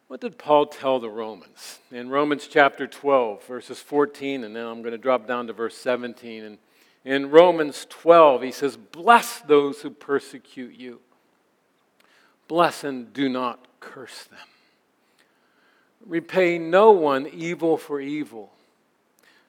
What 0.09 0.23
did 0.23 0.39
Paul 0.39 0.67
tell 0.67 0.99
the 0.99 1.11
Romans? 1.11 1.81
In 1.91 2.09
Romans 2.09 2.49
chapter 2.49 2.87
12, 2.87 3.45
verses 3.45 3.81
14, 3.81 4.45
and 4.45 4.57
then 4.57 4.65
I'm 4.65 4.81
going 4.81 4.93
to 4.93 4.99
drop 4.99 5.27
down 5.27 5.47
to 5.49 5.53
verse 5.53 5.77
17. 5.77 6.43
And 6.43 6.59
in 7.05 7.31
Romans 7.31 7.87
12, 7.91 8.43
he 8.43 8.53
says, 8.53 8.77
Bless 8.77 9.41
those 9.41 9.83
who 9.83 9.91
persecute 9.91 10.75
you, 10.75 11.01
bless 12.49 12.85
and 12.85 13.13
do 13.13 13.29
not 13.29 13.67
curse 13.81 14.25
them. 14.25 14.39
Repay 16.07 16.59
no 16.59 16.93
one 16.93 17.27
evil 17.27 17.77
for 17.77 18.01
evil, 18.01 18.53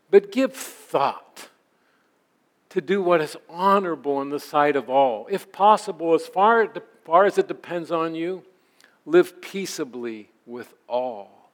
but 0.09 0.31
give 0.31 0.53
thought 0.53 1.49
to 2.69 2.81
do 2.81 3.01
what 3.01 3.21
is 3.21 3.37
honorable 3.49 4.21
in 4.21 4.29
the 4.29 4.39
sight 4.39 4.75
of 4.75 4.89
all. 4.89 5.27
If 5.29 5.51
possible, 5.51 6.13
as 6.13 6.27
far, 6.27 6.61
as 6.61 6.69
far 7.05 7.25
as 7.25 7.37
it 7.37 7.47
depends 7.47 7.91
on 7.91 8.15
you, 8.15 8.43
live 9.05 9.41
peaceably 9.41 10.29
with 10.45 10.73
all. 10.87 11.49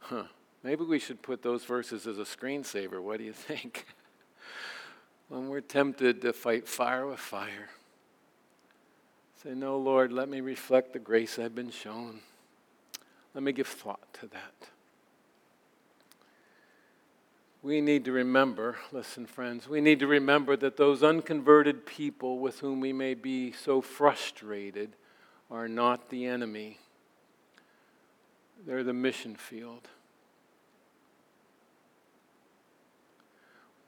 Huh. 0.00 0.24
Maybe 0.68 0.84
we 0.84 0.98
should 0.98 1.22
put 1.22 1.40
those 1.40 1.64
verses 1.64 2.06
as 2.06 2.18
a 2.18 2.24
screensaver. 2.24 3.00
What 3.00 3.16
do 3.16 3.24
you 3.24 3.32
think? 3.32 3.86
when 5.30 5.48
we're 5.48 5.62
tempted 5.62 6.20
to 6.20 6.34
fight 6.34 6.68
fire 6.68 7.06
with 7.06 7.20
fire, 7.20 7.70
say, 9.42 9.54
No, 9.54 9.78
Lord, 9.78 10.12
let 10.12 10.28
me 10.28 10.42
reflect 10.42 10.92
the 10.92 10.98
grace 10.98 11.38
I've 11.38 11.54
been 11.54 11.70
shown. 11.70 12.20
Let 13.32 13.44
me 13.44 13.52
give 13.52 13.66
thought 13.66 14.12
to 14.20 14.26
that. 14.26 14.68
We 17.62 17.80
need 17.80 18.04
to 18.04 18.12
remember, 18.12 18.76
listen, 18.92 19.24
friends, 19.24 19.70
we 19.70 19.80
need 19.80 20.00
to 20.00 20.06
remember 20.06 20.54
that 20.58 20.76
those 20.76 21.02
unconverted 21.02 21.86
people 21.86 22.40
with 22.40 22.60
whom 22.60 22.80
we 22.80 22.92
may 22.92 23.14
be 23.14 23.52
so 23.52 23.80
frustrated 23.80 24.96
are 25.50 25.66
not 25.66 26.10
the 26.10 26.26
enemy, 26.26 26.76
they're 28.66 28.84
the 28.84 28.92
mission 28.92 29.34
field. 29.34 29.88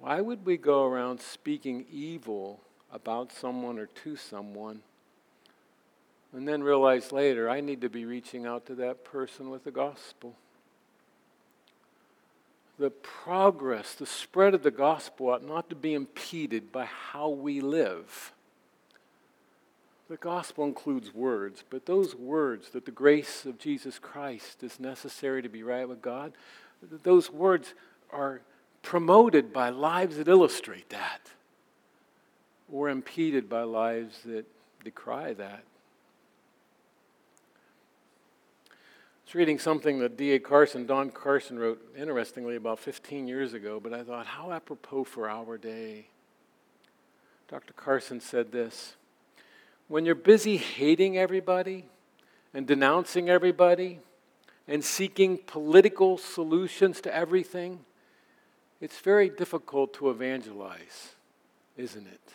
Why 0.01 0.21
would 0.21 0.45
we 0.45 0.57
go 0.57 0.85
around 0.85 1.21
speaking 1.21 1.87
evil 1.91 2.61
about 2.93 3.33
someone 3.33 3.79
or 3.79 3.87
to 3.87 4.17
someone 4.17 4.81
and 6.33 6.49
then 6.49 6.63
realize 6.63 7.13
later 7.13 7.49
I 7.49 7.61
need 7.61 7.81
to 7.83 7.89
be 7.89 8.05
reaching 8.05 8.47
out 8.47 8.67
to 8.67 8.75
that 8.77 9.05
person 9.05 9.51
with 9.51 9.65
the 9.65 9.71
gospel? 9.71 10.35
the 12.81 12.91
progress, 12.91 13.95
the 13.95 14.07
spread 14.07 14.55
of 14.55 14.63
the 14.63 14.71
gospel 14.71 15.29
ought 15.29 15.47
not 15.47 15.69
to 15.69 15.77
be 15.77 15.93
impeded 15.93 16.73
by 16.73 16.87
how 16.87 17.29
we 17.29 17.61
live. 17.61 18.33
The 20.09 20.17
gospel 20.17 20.65
includes 20.65 21.15
words, 21.15 21.63
but 21.69 21.85
those 21.85 22.17
words 22.17 22.71
that 22.71 22.87
the 22.87 22.91
grace 22.91 23.45
of 23.45 23.59
Jesus 23.59 23.99
Christ 23.99 24.63
is 24.65 24.81
necessary 24.81 25.43
to 25.43 25.49
be 25.49 25.63
right 25.63 25.87
with 25.87 26.01
God, 26.01 26.33
those 27.03 27.31
words 27.31 27.75
are 28.11 28.41
promoted 28.83 29.53
by 29.53 29.71
lives 29.71 30.17
that 30.17 30.29
illustrate 30.29 30.89
that 30.91 31.31
or 32.73 32.89
impeded 32.89 33.49
by 33.49 33.63
lives 33.63 34.21
that 34.25 34.45
decry 34.85 35.33
that. 35.35 35.63
was 39.31 39.37
reading 39.37 39.61
something 39.61 40.01
that 40.01 40.17
D.A. 40.17 40.41
Carson, 40.41 40.87
Don 40.87 41.09
Carson 41.11 41.57
wrote, 41.57 41.81
interestingly, 41.97 42.57
about 42.57 42.81
15 42.81 43.29
years 43.29 43.55
ago, 43.55 43.79
but 43.79 43.93
I 43.93 44.03
thought, 44.03 44.27
how 44.27 44.51
apropos 44.51 45.05
for 45.05 45.31
our 45.31 45.57
day. 45.57 46.09
Dr. 47.47 47.73
Carson 47.75 48.21
said 48.21 48.51
this 48.51 48.97
When 49.87 50.05
you're 50.05 50.17
busy 50.17 50.57
hating 50.57 51.17
everybody 51.17 51.85
and 52.53 52.67
denouncing 52.67 53.31
everybody 53.31 54.01
and 54.67 54.85
seeking 54.85 55.39
political 55.39 56.19
solutions 56.19 57.01
to 57.03 57.15
everything, 57.15 57.85
it's 58.81 58.99
very 58.99 59.29
difficult 59.29 59.95
to 59.95 60.11
evangelize, 60.11 61.15
isn't 61.77 62.07
it? 62.07 62.33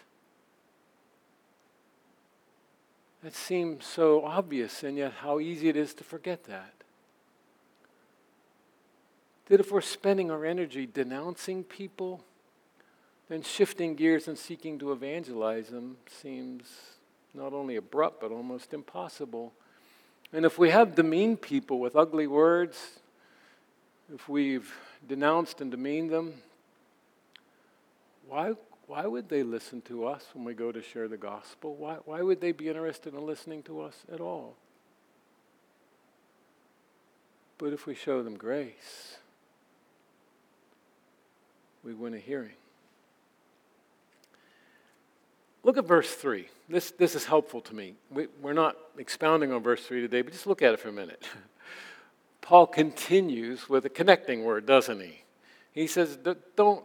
That 3.23 3.34
seems 3.34 3.86
so 3.86 4.23
obvious, 4.23 4.84
and 4.84 4.97
yet 4.97 5.13
how 5.21 5.39
easy 5.39 5.69
it 5.69 5.75
is 5.75 5.93
to 5.95 6.03
forget 6.03 6.43
that 6.45 6.75
that 9.47 9.60
if 9.60 9.71
we're 9.71 9.81
spending 9.81 10.31
our 10.31 10.45
energy 10.45 10.88
denouncing 10.91 11.63
people, 11.63 12.23
then 13.29 13.41
shifting 13.43 13.95
gears 13.95 14.27
and 14.27 14.38
seeking 14.38 14.79
to 14.79 14.91
evangelize 14.91 15.67
them 15.69 15.97
seems 16.08 16.63
not 17.34 17.53
only 17.53 17.75
abrupt 17.75 18.21
but 18.21 18.31
almost 18.31 18.73
impossible. 18.73 19.53
And 20.34 20.45
if 20.45 20.58
we 20.58 20.69
have 20.71 20.95
demeaned 20.95 21.41
people 21.41 21.79
with 21.79 21.95
ugly 21.95 22.27
words, 22.27 22.99
if 24.13 24.27
we've 24.27 24.73
denounced 25.08 25.62
and 25.62 25.72
demeaned 25.72 26.12
them, 26.12 26.34
why, 28.28 28.54
why 28.88 29.06
would 29.06 29.30
they 29.30 29.44
listen 29.44 29.82
to 29.84 30.06
us 30.06 30.26
when 30.34 30.46
we 30.46 30.54
go 30.54 30.72
to 30.72 30.82
share 30.82 31.08
the 31.08 31.18
gospel? 31.18 31.76
Why, 31.76 31.98
why 32.06 32.22
would 32.22 32.41
they 32.41 32.52
be 32.52 32.68
interested 32.68 33.13
in 33.13 33.26
listening 33.26 33.63
to 33.63 33.82
us 33.82 34.04
at 34.12 34.20
all? 34.20 34.56
But 37.58 37.72
if 37.74 37.86
we 37.86 37.96
show 37.96 38.22
them 38.24 38.36
grace, 38.36 39.18
we 41.84 41.94
win 41.94 42.13
a 42.13 42.20
hearing. 42.20 42.52
Look 45.63 45.78
at 45.78 45.86
verse 45.86 46.13
3. 46.13 46.48
This, 46.70 46.91
this 46.91 47.15
is 47.15 47.26
helpful 47.26 47.62
to 47.62 47.76
me. 47.76 47.94
We, 48.12 48.28
we're 48.41 48.54
not 48.54 48.76
expounding 48.98 49.52
on 49.52 49.63
verse 49.63 49.84
3 49.84 50.02
today, 50.02 50.22
but 50.22 50.34
just 50.34 50.46
look 50.46 50.62
at 50.62 50.74
it 50.74 50.80
for 50.80 50.89
a 50.89 50.94
minute. 50.94 51.24
Paul 52.45 52.67
continues 52.67 53.67
with 53.67 53.86
a 53.86 53.89
connecting 53.89 54.43
word, 54.43 54.67
doesn't 54.67 55.01
he? 55.01 55.23
He 55.73 55.88
says, 55.88 56.17
Don't 56.55 56.84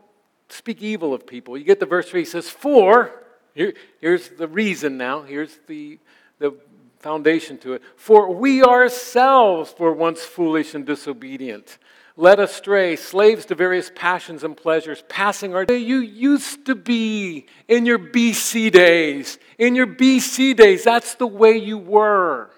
speak 0.48 0.80
evil 0.80 1.12
of 1.12 1.26
people. 1.26 1.58
You 1.58 1.64
get 1.64 1.80
the 1.80 1.86
verse 1.86 2.08
3, 2.08 2.22
he 2.22 2.24
says, 2.24 2.48
For, 2.48 3.12
here, 3.54 3.74
here's 4.00 4.30
the 4.30 4.48
reason 4.48 4.96
now, 4.96 5.20
here's 5.20 5.58
the, 5.66 5.98
the 6.38 6.56
foundation 7.00 7.58
to 7.58 7.74
it. 7.74 7.82
For 7.96 8.34
we 8.34 8.64
ourselves 8.64 9.74
were 9.78 9.92
once 9.92 10.22
foolish 10.22 10.74
and 10.74 10.86
disobedient 10.86 11.76
led 12.16 12.40
astray, 12.40 12.96
slaves 12.96 13.46
to 13.46 13.54
various 13.54 13.90
passions 13.94 14.44
and 14.44 14.56
pleasures, 14.56 15.02
passing 15.08 15.54
our 15.54 15.64
day. 15.64 15.78
You 15.78 15.98
used 15.98 16.66
to 16.66 16.74
be 16.74 17.46
in 17.66 17.86
your 17.86 17.98
BC 17.98 18.70
days. 18.72 19.38
In 19.58 19.74
your 19.74 19.86
BC 19.86 20.56
days, 20.56 20.84
that's 20.84 21.14
the 21.14 21.26
way 21.26 21.56
you 21.56 21.78
were. 21.78 22.50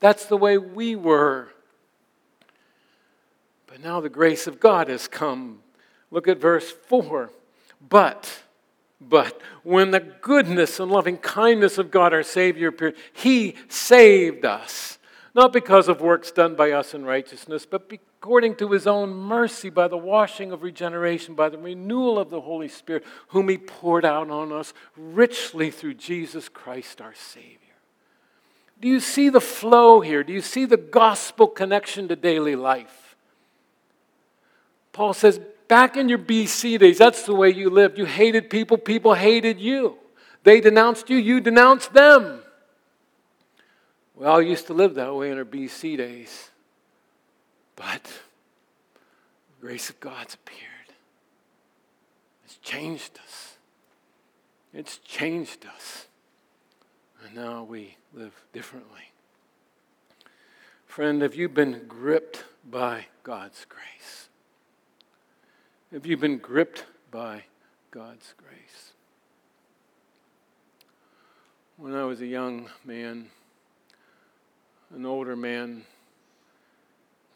That's 0.00 0.26
the 0.26 0.36
way 0.36 0.58
we 0.58 0.96
were. 0.96 1.53
But 3.74 3.82
now 3.82 4.00
the 4.00 4.08
grace 4.08 4.46
of 4.46 4.60
God 4.60 4.86
has 4.86 5.08
come. 5.08 5.58
Look 6.12 6.28
at 6.28 6.40
verse 6.40 6.70
4. 6.70 7.32
But, 7.88 8.44
but, 9.00 9.40
when 9.64 9.90
the 9.90 9.98
goodness 9.98 10.78
and 10.78 10.92
loving 10.92 11.16
kindness 11.16 11.76
of 11.76 11.90
God 11.90 12.14
our 12.14 12.22
Savior 12.22 12.68
appeared, 12.68 12.94
He 13.12 13.56
saved 13.66 14.44
us 14.44 15.00
not 15.34 15.52
because 15.52 15.88
of 15.88 16.00
works 16.00 16.30
done 16.30 16.54
by 16.54 16.70
us 16.70 16.94
in 16.94 17.04
righteousness, 17.04 17.66
but 17.66 17.90
according 17.92 18.54
to 18.58 18.70
his 18.70 18.86
own 18.86 19.10
mercy 19.10 19.70
by 19.70 19.88
the 19.88 19.96
washing 19.96 20.52
of 20.52 20.62
regeneration, 20.62 21.34
by 21.34 21.48
the 21.48 21.58
renewal 21.58 22.16
of 22.16 22.30
the 22.30 22.42
Holy 22.42 22.68
Spirit, 22.68 23.02
whom 23.30 23.48
he 23.48 23.58
poured 23.58 24.04
out 24.04 24.30
on 24.30 24.52
us 24.52 24.72
richly 24.96 25.72
through 25.72 25.94
Jesus 25.94 26.48
Christ 26.48 27.00
our 27.00 27.14
Savior. 27.14 27.58
Do 28.80 28.86
you 28.86 29.00
see 29.00 29.30
the 29.30 29.40
flow 29.40 30.00
here? 30.00 30.22
Do 30.22 30.32
you 30.32 30.42
see 30.42 30.64
the 30.64 30.76
gospel 30.76 31.48
connection 31.48 32.06
to 32.06 32.14
daily 32.14 32.54
life? 32.54 33.03
Paul 34.94 35.12
says, 35.12 35.40
back 35.66 35.96
in 35.96 36.08
your 36.08 36.18
BC 36.18 36.78
days, 36.78 36.98
that's 36.98 37.24
the 37.24 37.34
way 37.34 37.50
you 37.50 37.68
lived. 37.68 37.98
You 37.98 38.06
hated 38.06 38.48
people, 38.48 38.78
people 38.78 39.12
hated 39.12 39.60
you. 39.60 39.98
They 40.44 40.60
denounced 40.60 41.10
you, 41.10 41.16
you 41.16 41.40
denounced 41.40 41.92
them. 41.92 42.40
We 44.14 44.24
all 44.24 44.40
used 44.40 44.68
to 44.68 44.72
live 44.72 44.94
that 44.94 45.12
way 45.14 45.32
in 45.32 45.36
our 45.36 45.44
BC 45.44 45.96
days. 45.98 46.50
But 47.74 48.04
the 48.04 49.66
grace 49.66 49.90
of 49.90 49.98
God's 49.98 50.34
appeared. 50.34 50.60
It's 52.44 52.56
changed 52.58 53.18
us. 53.24 53.56
It's 54.72 54.98
changed 54.98 55.66
us. 55.66 56.06
And 57.24 57.34
now 57.34 57.64
we 57.64 57.96
live 58.12 58.44
differently. 58.52 59.10
Friend, 60.86 61.20
have 61.22 61.34
you 61.34 61.48
been 61.48 61.86
gripped 61.88 62.44
by 62.70 63.06
God's 63.24 63.66
grace? 63.68 64.23
Have 65.94 66.06
you 66.06 66.16
been 66.16 66.38
gripped 66.38 66.86
by 67.12 67.44
God's 67.92 68.34
grace? 68.36 68.94
When 71.76 71.94
I 71.94 72.02
was 72.02 72.20
a 72.20 72.26
young 72.26 72.68
man, 72.84 73.26
an 74.92 75.06
older 75.06 75.36
man 75.36 75.84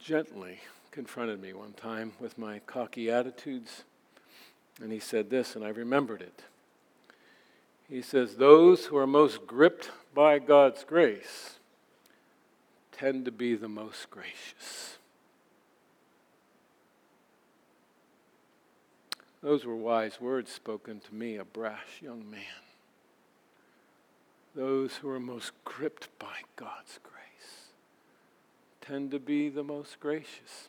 gently 0.01 0.59
confronted 0.91 1.41
me 1.41 1.53
one 1.53 1.73
time 1.73 2.15
with 2.19 2.37
my 2.37 2.59
cocky 2.67 3.09
attitudes. 3.13 3.85
And 4.83 4.91
he 4.91 4.99
said 4.99 5.31
this, 5.31 5.55
and 5.55 5.65
I 5.65 5.69
remembered 5.69 6.21
it. 6.21 6.43
He 7.89 8.03
says, 8.03 8.39
Those 8.39 8.87
who 8.87 8.97
are 8.97 9.07
most 9.07 9.47
gripped 9.47 9.93
by 10.17 10.41
God's 10.41 10.83
grace 10.83 11.61
tend 12.91 13.25
to 13.27 13.31
be 13.31 13.55
the 13.55 13.69
most 13.69 14.11
gracious. 14.11 14.98
Those 19.43 19.65
were 19.65 19.77
wise 19.77 20.21
words 20.21 20.51
spoken 20.51 21.01
to 21.01 21.15
me, 21.15 21.37
a 21.37 21.45
brash 21.45 22.03
young 22.03 22.29
man. 22.31 22.43
Those 24.55 24.97
who 24.97 25.09
are 25.09 25.21
most 25.21 25.53
gripped 25.65 26.09
by 26.19 26.41
God's 26.57 26.99
grace 27.03 27.69
tend 28.81 29.13
to 29.13 29.21
be 29.21 29.49
the 29.49 29.63
most 29.63 30.01
gracious. 30.01 30.69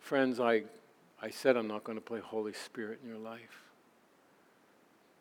Friends, 0.00 0.40
I, 0.40 0.62
I 1.20 1.28
said 1.28 1.56
I'm 1.56 1.68
not 1.68 1.84
going 1.84 1.98
to 1.98 2.04
play 2.04 2.20
Holy 2.20 2.54
Spirit 2.54 3.00
in 3.02 3.08
your 3.10 3.18
life. 3.18 3.64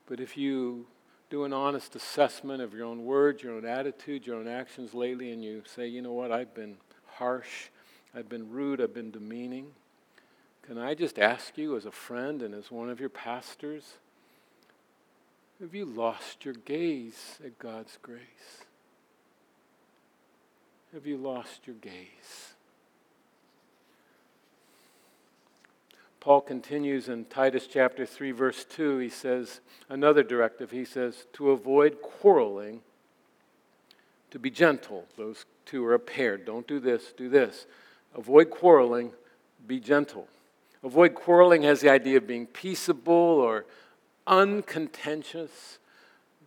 But 0.07 0.21
if 0.21 0.37
you 0.37 0.85
do 1.29 1.43
an 1.43 1.51
honest 1.51 1.95
assessment 1.95 2.61
of 2.61 2.73
your 2.73 2.85
own 2.85 3.03
words, 3.03 3.43
your 3.43 3.55
own 3.55 3.65
attitude, 3.65 4.25
your 4.25 4.37
own 4.37 4.47
actions 4.47 4.93
lately, 4.93 5.31
and 5.31 5.43
you 5.43 5.63
say, 5.65 5.87
you 5.87 6.01
know 6.01 6.13
what, 6.13 6.31
I've 6.31 6.53
been 6.53 6.77
harsh, 7.15 7.67
I've 8.15 8.29
been 8.29 8.49
rude, 8.49 8.79
I've 8.79 8.93
been 8.93 9.11
demeaning, 9.11 9.73
can 10.67 10.77
I 10.77 10.95
just 10.95 11.17
ask 11.17 11.57
you, 11.57 11.77
as 11.77 11.85
a 11.85 11.91
friend 11.91 12.41
and 12.41 12.53
as 12.53 12.69
one 12.69 12.89
of 12.89 12.99
your 12.99 13.07
pastors, 13.07 13.93
have 15.61 15.73
you 15.73 15.85
lost 15.85 16.43
your 16.43 16.55
gaze 16.55 17.39
at 17.43 17.57
God's 17.57 17.97
grace? 18.01 18.65
Have 20.93 21.07
you 21.07 21.15
lost 21.15 21.61
your 21.67 21.77
gaze? 21.77 22.53
Paul 26.19 26.41
continues 26.41 27.07
in 27.07 27.23
Titus 27.25 27.67
chapter 27.71 28.05
3, 28.05 28.31
verse 28.31 28.65
2. 28.65 28.97
He 28.97 29.07
says, 29.07 29.61
another 29.87 30.21
directive, 30.21 30.71
he 30.71 30.83
says, 30.83 31.27
to 31.31 31.51
avoid 31.51 32.01
quarreling, 32.01 32.81
to 34.31 34.37
be 34.37 34.49
gentle. 34.49 35.05
Those 35.17 35.45
two 35.65 35.85
are 35.85 35.93
a 35.93 35.99
pair. 35.99 36.37
Don't 36.37 36.67
do 36.67 36.81
this, 36.81 37.13
do 37.15 37.29
this. 37.29 37.67
Avoid 38.13 38.49
quarreling, 38.49 39.13
be 39.65 39.79
gentle. 39.79 40.27
Avoid 40.83 41.15
quarreling 41.15 41.63
has 41.63 41.81
the 41.81 41.89
idea 41.89 42.17
of 42.17 42.27
being 42.27 42.45
peaceable 42.45 43.13
or 43.13 43.65
uncontentious. 44.25 45.79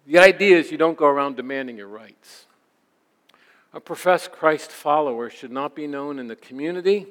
The 0.07 0.19
idea 0.19 0.59
is 0.59 0.71
you 0.71 0.79
don't 0.79 0.97
go 0.97 1.07
around 1.07 1.37
demanding 1.37 1.77
your 1.77 1.89
rights. 1.89 2.47
A 3.73 3.81
professed 3.81 4.33
Christ 4.33 4.71
follower 4.71 5.31
should 5.31 5.53
not 5.53 5.75
be 5.75 5.87
known 5.87 6.19
in 6.19 6.27
the 6.27 6.37
community, 6.37 7.07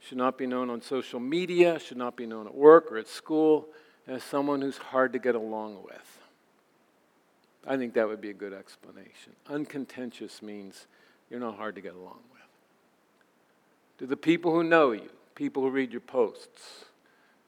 should 0.00 0.18
not 0.18 0.38
be 0.38 0.46
known 0.46 0.70
on 0.70 0.80
social 0.80 1.18
media, 1.18 1.78
should 1.78 1.96
not 1.96 2.16
be 2.16 2.26
known 2.26 2.46
at 2.46 2.54
work 2.54 2.90
or 2.92 2.98
at 2.98 3.08
school 3.08 3.66
as 4.06 4.22
someone 4.22 4.60
who's 4.60 4.76
hard 4.76 5.12
to 5.12 5.18
get 5.18 5.34
along 5.34 5.82
with. 5.84 6.18
I 7.66 7.76
think 7.76 7.94
that 7.94 8.06
would 8.06 8.20
be 8.20 8.30
a 8.30 8.34
good 8.34 8.52
explanation. 8.52 9.32
Uncontentious 9.48 10.42
means 10.42 10.86
you're 11.30 11.40
not 11.40 11.56
hard 11.56 11.74
to 11.76 11.80
get 11.80 11.94
along 11.94 12.20
with. 12.32 12.42
To 13.98 14.06
the 14.06 14.16
people 14.16 14.52
who 14.52 14.62
know 14.62 14.92
you, 14.92 15.08
people 15.34 15.62
who 15.62 15.70
read 15.70 15.92
your 15.92 16.00
posts, 16.00 16.84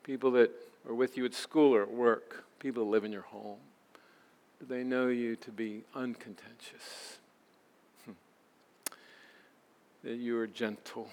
people 0.02 0.30
that 0.32 0.50
are 0.88 0.94
with 0.94 1.16
you 1.16 1.24
at 1.24 1.34
school 1.34 1.74
or 1.74 1.82
at 1.82 1.90
work, 1.90 2.44
people 2.58 2.84
who 2.84 2.90
live 2.90 3.04
in 3.04 3.12
your 3.12 3.22
home, 3.22 3.58
do 4.58 4.66
they 4.66 4.82
know 4.82 5.08
you 5.08 5.36
to 5.36 5.50
be 5.50 5.84
uncontentious? 5.94 7.18
Hmm. 8.04 8.12
that 10.02 10.16
you 10.16 10.38
are 10.38 10.46
gentle. 10.46 11.10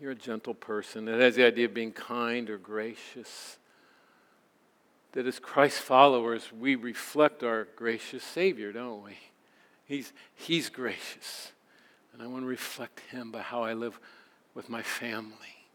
You're 0.00 0.12
a 0.12 0.16
gentle 0.16 0.54
person. 0.54 1.06
It 1.06 1.20
has 1.20 1.36
the 1.36 1.46
idea 1.46 1.66
of 1.66 1.74
being 1.74 1.92
kind 1.92 2.50
or 2.50 2.58
gracious. 2.58 3.58
That 5.12 5.26
as 5.26 5.38
Christ 5.38 5.78
followers, 5.78 6.50
we 6.52 6.74
reflect 6.74 7.44
our 7.44 7.68
gracious 7.76 8.24
Savior, 8.24 8.72
don't 8.72 9.04
we? 9.04 9.16
He's, 9.86 10.12
he's 10.34 10.68
gracious. 10.68 11.52
And 12.12 12.22
I 12.22 12.26
want 12.26 12.42
to 12.42 12.48
reflect 12.48 13.00
Him 13.10 13.30
by 13.30 13.42
how 13.42 13.62
I 13.62 13.74
live 13.74 14.00
with 14.54 14.68
my 14.68 14.82
family, 14.82 15.66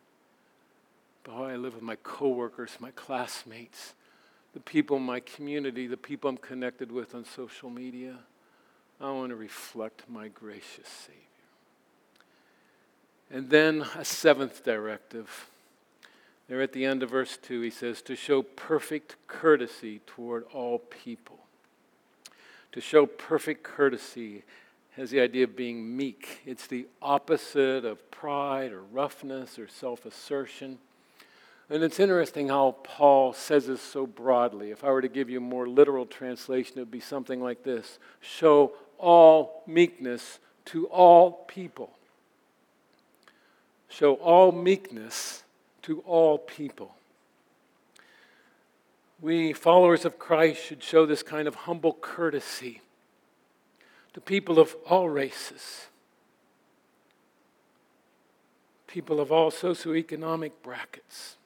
by 1.23 1.33
how 1.33 1.43
I 1.43 1.55
live 1.55 1.75
with 1.75 1.83
my 1.83 1.97
coworkers, 1.97 2.77
my 2.79 2.91
classmates, 2.91 3.93
the 4.53 4.59
people 4.59 4.97
in 4.97 5.03
my 5.03 5.19
community, 5.19 5.85
the 5.85 5.97
people 5.97 6.29
I'm 6.29 6.37
connected 6.37 6.91
with 6.91 7.13
on 7.13 7.25
social 7.25 7.69
media. 7.69 8.15
I 9.01 9.11
want 9.11 9.29
to 9.29 9.35
reflect 9.35 10.03
my 10.09 10.27
gracious 10.27 10.87
Savior. 10.87 11.19
And 13.31 13.49
then 13.49 13.85
a 13.95 14.03
seventh 14.03 14.63
directive. 14.63 15.49
There 16.47 16.61
at 16.61 16.73
the 16.73 16.83
end 16.83 17.03
of 17.03 17.11
verse 17.11 17.37
2, 17.37 17.61
he 17.61 17.69
says, 17.69 18.01
to 18.03 18.15
show 18.15 18.41
perfect 18.41 19.15
courtesy 19.27 20.01
toward 20.07 20.45
all 20.51 20.79
people. 20.79 21.37
To 22.71 22.81
show 22.81 23.05
perfect 23.05 23.61
courtesy 23.61 24.43
has 24.95 25.11
the 25.11 25.19
idea 25.19 25.45
of 25.45 25.55
being 25.55 25.95
meek. 25.95 26.41
It's 26.45 26.67
the 26.67 26.87
opposite 27.01 27.85
of 27.85 28.09
pride 28.11 28.71
or 28.71 28.81
roughness 28.81 29.57
or 29.57 29.67
self 29.67 30.05
assertion. 30.05 30.79
And 31.69 31.83
it's 31.83 31.99
interesting 31.99 32.49
how 32.49 32.77
Paul 32.83 33.33
says 33.33 33.67
this 33.67 33.81
so 33.81 34.07
broadly. 34.07 34.71
If 34.71 34.83
I 34.83 34.89
were 34.89 35.01
to 35.01 35.07
give 35.07 35.29
you 35.29 35.37
a 35.37 35.41
more 35.41 35.67
literal 35.67 36.05
translation, 36.07 36.77
it 36.77 36.81
would 36.81 36.91
be 36.91 36.99
something 36.99 37.41
like 37.41 37.63
this 37.63 37.99
Show 38.21 38.73
all 38.97 39.63
meekness 39.67 40.39
to 40.65 40.87
all 40.87 41.45
people 41.47 41.91
show 43.89 44.13
all 44.15 44.51
meekness 44.51 45.43
to 45.81 45.99
all 46.01 46.37
people. 46.37 46.95
We, 49.19 49.51
followers 49.51 50.05
of 50.05 50.17
Christ, 50.17 50.63
should 50.63 50.81
show 50.81 51.05
this 51.05 51.23
kind 51.23 51.47
of 51.47 51.55
humble 51.55 51.93
courtesy 51.93 52.81
to 54.13 54.21
people 54.21 54.59
of 54.59 54.75
all 54.87 55.09
races, 55.09 55.87
people 58.87 59.19
of 59.19 59.31
all 59.31 59.51
socioeconomic 59.51 60.51
brackets. 60.63 61.37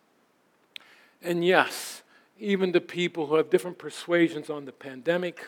And 1.22 1.46
yes, 1.46 2.04
even 2.40 2.74
to 2.74 2.82
people 2.82 3.28
who 3.28 3.36
have 3.36 3.50
different 3.50 3.78
persuasions 3.78 4.50
on 4.50 4.66
the 4.66 4.72
pandemic 4.72 5.48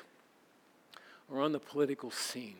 or 1.29 1.41
on 1.41 1.51
the 1.51 1.59
political 1.59 2.11
scene. 2.11 2.55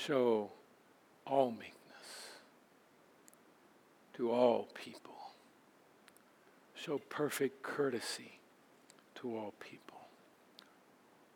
show 0.00 0.50
all 1.26 1.50
meekness 1.50 1.74
to 4.14 4.30
all 4.30 4.68
people. 4.74 5.14
Show 6.74 6.98
perfect 7.10 7.62
courtesy 7.62 8.38
to 9.16 9.36
all 9.36 9.54
people. 9.60 9.89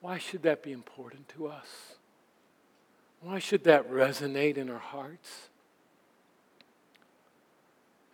Why 0.05 0.18
should 0.18 0.42
that 0.42 0.62
be 0.62 0.70
important 0.70 1.30
to 1.30 1.46
us? 1.46 1.94
Why 3.22 3.38
should 3.38 3.64
that 3.64 3.90
resonate 3.90 4.59
in 4.59 4.68
our 4.68 4.76
hearts? 4.76 5.48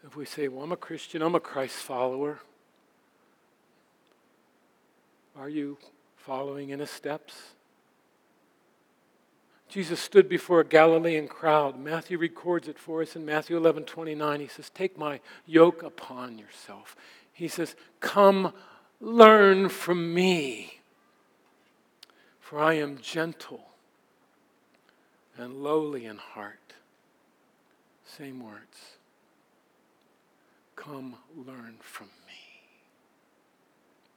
If 0.07 0.14
we 0.14 0.24
say, 0.24 0.47
Well, 0.47 0.62
I'm 0.62 0.70
a 0.70 0.76
Christian, 0.76 1.20
I'm 1.20 1.34
a 1.34 1.41
Christ 1.41 1.74
follower, 1.74 2.38
are 5.36 5.49
you 5.49 5.78
following 6.16 6.70
in 6.70 6.78
his 6.78 6.91
steps? 6.91 7.34
Jesus 9.68 9.99
stood 9.99 10.28
before 10.28 10.61
a 10.61 10.64
Galilean 10.64 11.26
crowd. 11.26 11.76
Matthew 11.76 12.18
records 12.18 12.68
it 12.68 12.78
for 12.78 13.03
us 13.03 13.16
in 13.16 13.26
Matthew 13.26 13.57
11 13.57 13.82
29. 13.82 14.38
He 14.38 14.47
says, 14.47 14.70
Take 14.70 14.97
my 14.97 15.18
yoke 15.45 15.82
upon 15.82 16.38
yourself. 16.38 16.95
He 17.32 17.49
says, 17.49 17.74
Come 17.99 18.53
learn 19.01 19.68
from 19.68 20.14
me, 20.14 20.80
for 22.51 22.59
I 22.59 22.74
am 22.74 22.98
gentle 23.01 23.61
and 25.38 25.62
lowly 25.62 26.07
in 26.07 26.16
heart. 26.16 26.74
Same 28.05 28.44
words. 28.44 28.96
Come 30.74 31.14
learn 31.46 31.76
from 31.78 32.09
me. 32.26 32.66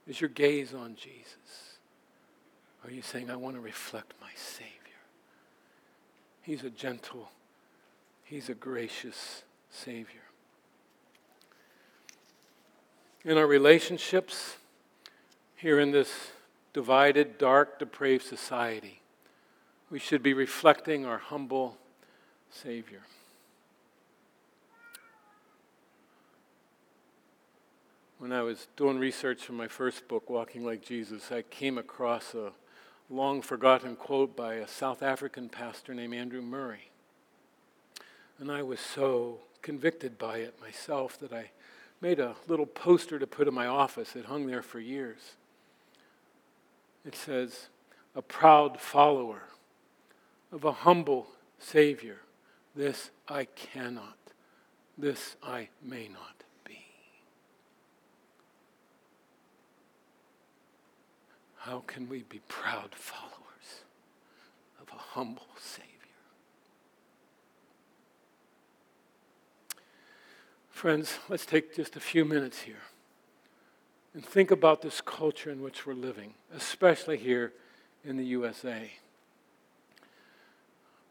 Is 0.08 0.20
your 0.20 0.30
gaze 0.30 0.74
on 0.74 0.96
Jesus? 0.96 1.78
Are 2.84 2.90
you 2.90 3.02
saying, 3.02 3.30
I 3.30 3.36
want 3.36 3.54
to 3.54 3.60
reflect 3.60 4.14
my 4.20 4.32
Savior? 4.34 4.72
He's 6.42 6.64
a 6.64 6.70
gentle, 6.70 7.28
He's 8.24 8.48
a 8.48 8.54
gracious 8.54 9.44
Savior. 9.70 10.26
In 13.24 13.38
our 13.38 13.46
relationships, 13.46 14.56
here 15.54 15.78
in 15.78 15.92
this 15.92 16.32
divided, 16.74 17.38
dark, 17.38 17.78
depraved 17.78 18.24
society, 18.24 19.00
we 19.90 19.98
should 19.98 20.22
be 20.22 20.34
reflecting 20.34 21.06
our 21.06 21.18
humble 21.18 21.78
Savior. 22.50 23.02
When 28.18 28.32
I 28.32 28.42
was 28.42 28.66
doing 28.76 28.98
research 28.98 29.42
for 29.42 29.52
my 29.52 29.68
first 29.68 30.08
book, 30.08 30.28
Walking 30.28 30.64
Like 30.64 30.82
Jesus, 30.82 31.30
I 31.30 31.42
came 31.42 31.78
across 31.78 32.34
a 32.34 32.52
long 33.08 33.40
forgotten 33.42 33.96
quote 33.96 34.34
by 34.34 34.54
a 34.54 34.68
South 34.68 35.02
African 35.02 35.48
pastor 35.48 35.94
named 35.94 36.14
Andrew 36.14 36.42
Murray. 36.42 36.90
And 38.38 38.50
I 38.50 38.62
was 38.62 38.80
so 38.80 39.38
convicted 39.62 40.18
by 40.18 40.38
it 40.38 40.60
myself 40.60 41.18
that 41.20 41.32
I 41.32 41.50
made 42.00 42.18
a 42.18 42.34
little 42.48 42.66
poster 42.66 43.18
to 43.18 43.26
put 43.26 43.46
in 43.46 43.54
my 43.54 43.66
office. 43.66 44.16
It 44.16 44.24
hung 44.24 44.46
there 44.46 44.62
for 44.62 44.80
years. 44.80 45.36
It 47.04 47.14
says, 47.14 47.68
A 48.14 48.22
proud 48.22 48.80
follower 48.80 49.42
of 50.50 50.64
a 50.64 50.72
humble 50.72 51.26
Savior, 51.58 52.18
this 52.74 53.10
I 53.28 53.44
cannot, 53.44 54.16
this 54.96 55.36
I 55.42 55.68
may 55.82 56.08
not 56.08 56.44
be. 56.64 56.86
How 61.58 61.82
can 61.86 62.08
we 62.08 62.22
be 62.22 62.40
proud 62.48 62.94
followers 62.94 63.82
of 64.80 64.88
a 64.92 64.98
humble 64.98 65.46
Savior? 65.58 65.90
Friends, 70.70 71.18
let's 71.28 71.46
take 71.46 71.74
just 71.74 71.96
a 71.96 72.00
few 72.00 72.24
minutes 72.24 72.62
here 72.62 72.82
and 74.14 74.24
think 74.24 74.52
about 74.52 74.80
this 74.80 75.00
culture 75.00 75.50
in 75.50 75.60
which 75.60 75.84
we're 75.84 75.92
living, 75.92 76.34
especially 76.54 77.18
here 77.18 77.52
in 78.04 78.16
the 78.16 78.24
USA. 78.24 78.92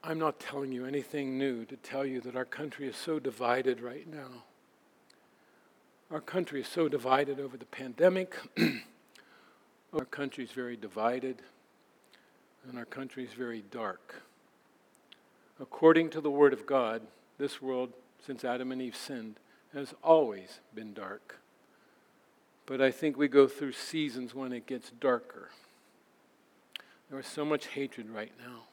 I'm 0.03 0.19
not 0.19 0.39
telling 0.39 0.71
you 0.71 0.85
anything 0.85 1.37
new 1.37 1.65
to 1.65 1.75
tell 1.77 2.05
you 2.05 2.21
that 2.21 2.35
our 2.35 2.45
country 2.45 2.87
is 2.87 2.95
so 2.95 3.19
divided 3.19 3.81
right 3.81 4.07
now. 4.07 4.43
Our 6.11 6.21
country 6.21 6.61
is 6.61 6.67
so 6.67 6.87
divided 6.87 7.39
over 7.39 7.57
the 7.57 7.65
pandemic. 7.65 8.35
our 9.93 10.05
country 10.05 10.43
is 10.43 10.51
very 10.51 10.77
divided, 10.77 11.41
and 12.67 12.77
our 12.77 12.85
country 12.85 13.23
is 13.23 13.33
very 13.33 13.63
dark. 13.71 14.23
According 15.59 16.09
to 16.11 16.21
the 16.21 16.31
Word 16.31 16.53
of 16.53 16.65
God, 16.65 17.01
this 17.37 17.61
world, 17.61 17.93
since 18.25 18.43
Adam 18.43 18.71
and 18.71 18.81
Eve 18.81 18.95
sinned, 18.95 19.39
has 19.73 19.93
always 20.03 20.59
been 20.75 20.93
dark. 20.93 21.42
But 22.65 22.81
I 22.81 22.91
think 22.91 23.17
we 23.17 23.27
go 23.27 23.47
through 23.47 23.73
seasons 23.73 24.33
when 24.33 24.53
it 24.53 24.65
gets 24.65 24.89
darker. 24.91 25.49
There 27.09 27.19
is 27.19 27.27
so 27.27 27.43
much 27.43 27.67
hatred 27.67 28.09
right 28.09 28.31
now. 28.39 28.63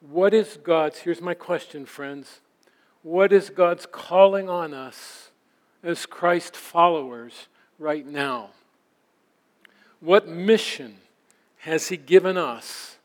What 0.00 0.34
is 0.34 0.58
God's, 0.62 0.98
here's 1.00 1.20
my 1.20 1.34
question, 1.34 1.86
friends. 1.86 2.40
What 3.02 3.32
is 3.32 3.50
God's 3.50 3.86
calling 3.86 4.48
on 4.48 4.74
us 4.74 5.30
as 5.82 6.06
Christ 6.06 6.56
followers 6.56 7.48
right 7.78 8.06
now? 8.06 8.50
What 10.00 10.28
mission 10.28 10.96
has 11.58 11.88
He 11.88 11.96
given 11.96 12.36
us 12.36 12.96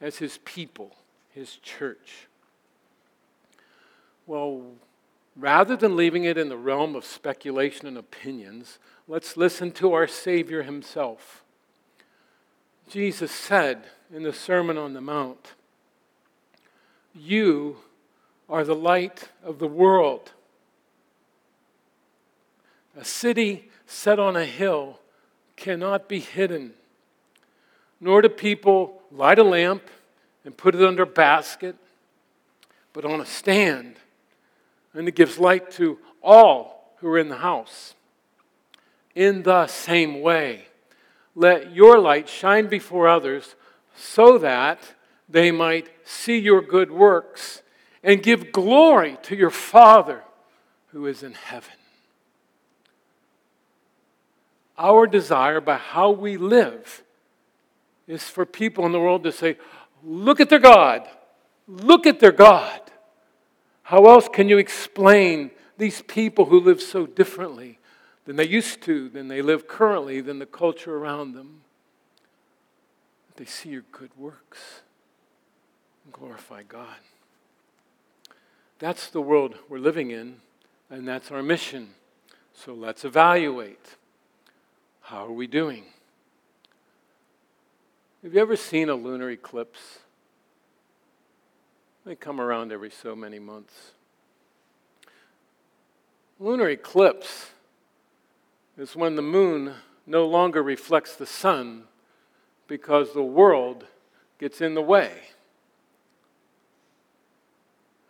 as 0.00 0.18
His 0.18 0.38
people, 0.44 0.96
His 1.30 1.56
church? 1.56 2.28
Well, 4.26 4.62
rather 5.38 5.76
than 5.76 5.96
leaving 5.96 6.24
it 6.24 6.36
in 6.36 6.48
the 6.48 6.56
realm 6.56 6.96
of 6.96 7.04
speculation 7.04 7.86
and 7.86 7.96
opinions, 7.96 8.78
let's 9.06 9.36
listen 9.36 9.70
to 9.70 9.92
our 9.92 10.08
Savior 10.08 10.64
himself. 10.64 11.44
Jesus 12.88 13.30
said 13.30 13.84
in 14.12 14.24
the 14.24 14.32
Sermon 14.32 14.76
on 14.76 14.94
the 14.94 15.00
Mount, 15.00 15.52
You 17.14 17.76
are 18.48 18.64
the 18.64 18.74
light 18.74 19.28
of 19.44 19.58
the 19.58 19.68
world. 19.68 20.32
A 22.96 23.04
city 23.04 23.70
set 23.86 24.18
on 24.18 24.34
a 24.34 24.44
hill 24.44 24.98
cannot 25.54 26.08
be 26.08 26.18
hidden, 26.18 26.72
nor 28.00 28.22
do 28.22 28.28
people 28.28 29.02
light 29.12 29.38
a 29.38 29.44
lamp 29.44 29.82
and 30.44 30.56
put 30.56 30.74
it 30.74 30.82
under 30.82 31.04
a 31.04 31.06
basket, 31.06 31.76
but 32.92 33.04
on 33.04 33.20
a 33.20 33.26
stand 33.26 33.96
and 34.94 35.08
it 35.08 35.14
gives 35.14 35.38
light 35.38 35.70
to 35.72 35.98
all 36.22 36.94
who 36.98 37.08
are 37.08 37.18
in 37.18 37.28
the 37.28 37.38
house. 37.38 37.94
In 39.14 39.42
the 39.42 39.66
same 39.66 40.20
way, 40.20 40.66
let 41.34 41.72
your 41.72 41.98
light 41.98 42.28
shine 42.28 42.66
before 42.66 43.08
others 43.08 43.54
so 43.96 44.38
that 44.38 44.80
they 45.28 45.50
might 45.50 45.88
see 46.04 46.38
your 46.38 46.62
good 46.62 46.90
works 46.90 47.62
and 48.02 48.22
give 48.22 48.52
glory 48.52 49.18
to 49.22 49.36
your 49.36 49.50
Father 49.50 50.22
who 50.88 51.06
is 51.06 51.22
in 51.22 51.34
heaven. 51.34 51.74
Our 54.78 55.06
desire 55.06 55.60
by 55.60 55.76
how 55.76 56.10
we 56.10 56.36
live 56.36 57.02
is 58.06 58.24
for 58.24 58.46
people 58.46 58.86
in 58.86 58.92
the 58.92 59.00
world 59.00 59.24
to 59.24 59.32
say, 59.32 59.58
Look 60.04 60.40
at 60.40 60.48
their 60.48 60.60
God. 60.60 61.08
Look 61.66 62.06
at 62.06 62.20
their 62.20 62.32
God. 62.32 62.80
How 63.88 64.04
else 64.04 64.28
can 64.28 64.50
you 64.50 64.58
explain 64.58 65.50
these 65.78 66.02
people 66.02 66.44
who 66.44 66.60
live 66.60 66.82
so 66.82 67.06
differently 67.06 67.78
than 68.26 68.36
they 68.36 68.46
used 68.46 68.82
to, 68.82 69.08
than 69.08 69.28
they 69.28 69.40
live 69.40 69.66
currently, 69.66 70.20
than 70.20 70.38
the 70.38 70.44
culture 70.44 70.94
around 70.94 71.32
them? 71.32 71.62
They 73.36 73.46
see 73.46 73.70
your 73.70 73.84
good 73.90 74.10
works 74.14 74.82
and 76.04 76.12
glorify 76.12 76.64
God. 76.64 76.98
That's 78.78 79.08
the 79.08 79.22
world 79.22 79.54
we're 79.70 79.78
living 79.78 80.10
in, 80.10 80.42
and 80.90 81.08
that's 81.08 81.30
our 81.30 81.42
mission. 81.42 81.94
So 82.52 82.74
let's 82.74 83.06
evaluate. 83.06 83.96
How 85.00 85.24
are 85.24 85.32
we 85.32 85.46
doing? 85.46 85.84
Have 88.22 88.34
you 88.34 88.40
ever 88.42 88.54
seen 88.54 88.90
a 88.90 88.94
lunar 88.94 89.30
eclipse? 89.30 90.00
They 92.08 92.16
come 92.16 92.40
around 92.40 92.72
every 92.72 92.88
so 92.88 93.14
many 93.14 93.38
months. 93.38 93.92
Lunar 96.40 96.70
eclipse 96.70 97.50
is 98.78 98.96
when 98.96 99.14
the 99.14 99.20
moon 99.20 99.74
no 100.06 100.24
longer 100.24 100.62
reflects 100.62 101.14
the 101.14 101.26
sun 101.26 101.82
because 102.66 103.12
the 103.12 103.22
world 103.22 103.84
gets 104.38 104.62
in 104.62 104.72
the 104.72 104.80
way. 104.80 105.12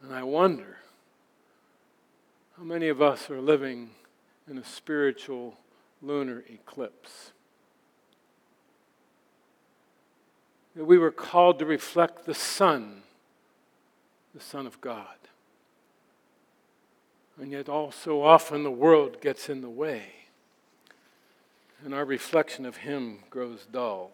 And 0.01 0.15
I 0.15 0.23
wonder 0.23 0.77
how 2.57 2.63
many 2.63 2.87
of 2.87 3.03
us 3.03 3.29
are 3.29 3.41
living 3.41 3.91
in 4.49 4.59
a 4.59 4.65
spiritual 4.65 5.59
lunar 6.01 6.45
eclipse. 6.49 7.33
That 10.77 10.85
we 10.85 10.99
were 10.99 11.11
called 11.11 11.59
to 11.59 11.67
reflect 11.67 12.27
the 12.27 12.35
sun 12.35 13.03
the 14.39 14.45
Son 14.45 14.69
of 14.69 14.81
God. 14.81 15.17
And 17.41 17.51
yet, 17.51 17.69
all 17.69 17.91
so 17.91 18.23
often, 18.23 18.63
the 18.63 18.71
world 18.71 19.21
gets 19.21 19.49
in 19.49 19.63
the 19.63 19.69
way, 19.69 20.05
and 21.85 21.93
our 21.93 22.05
reflection 22.05 22.65
of 22.65 22.79
Him 22.79 23.21
grows 23.31 23.67
dull. 23.71 24.13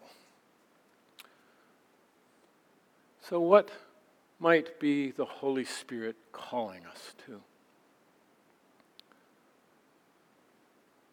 So, 3.21 3.39
what 3.39 3.69
might 4.39 4.79
be 4.79 5.11
the 5.11 5.25
Holy 5.25 5.65
Spirit 5.65 6.15
calling 6.31 6.85
us 6.85 7.13
to? 7.27 7.41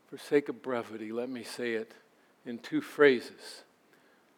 For 0.09 0.17
sake 0.17 0.49
of 0.49 0.63
brevity, 0.63 1.13
let 1.13 1.29
me 1.29 1.43
say 1.43 1.73
it 1.73 1.93
in 2.47 2.59
two 2.59 2.81
phrases. 2.81 3.65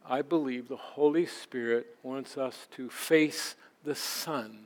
I 0.04 0.22
believe 0.22 0.68
the 0.68 0.76
Holy 0.76 1.26
Spirit 1.26 1.96
wants 2.02 2.36
us 2.36 2.66
to 2.72 2.90
face 2.90 3.54
the 3.84 3.94
sun. 3.94 4.60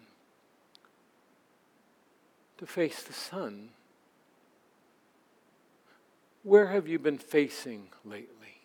To 2.59 2.67
face 2.67 3.03
the 3.03 3.13
sun. 3.13 3.71
Where 6.43 6.69
have 6.69 6.89
you 6.89 6.99
been 6.99 7.19
facing 7.19 7.89
lately? 8.05 8.63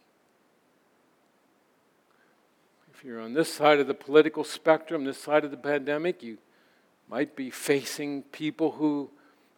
If 2.93 3.03
you're 3.03 3.19
on 3.19 3.33
this 3.33 3.53
side 3.53 3.79
of 3.79 3.87
the 3.87 3.93
political 3.93 4.43
spectrum, 4.43 5.03
this 5.03 5.17
side 5.17 5.43
of 5.43 5.51
the 5.51 5.57
pandemic, 5.57 6.23
you 6.23 6.37
might 7.09 7.35
be 7.35 7.49
facing 7.49 8.23
people 8.23 8.71
who 8.71 9.09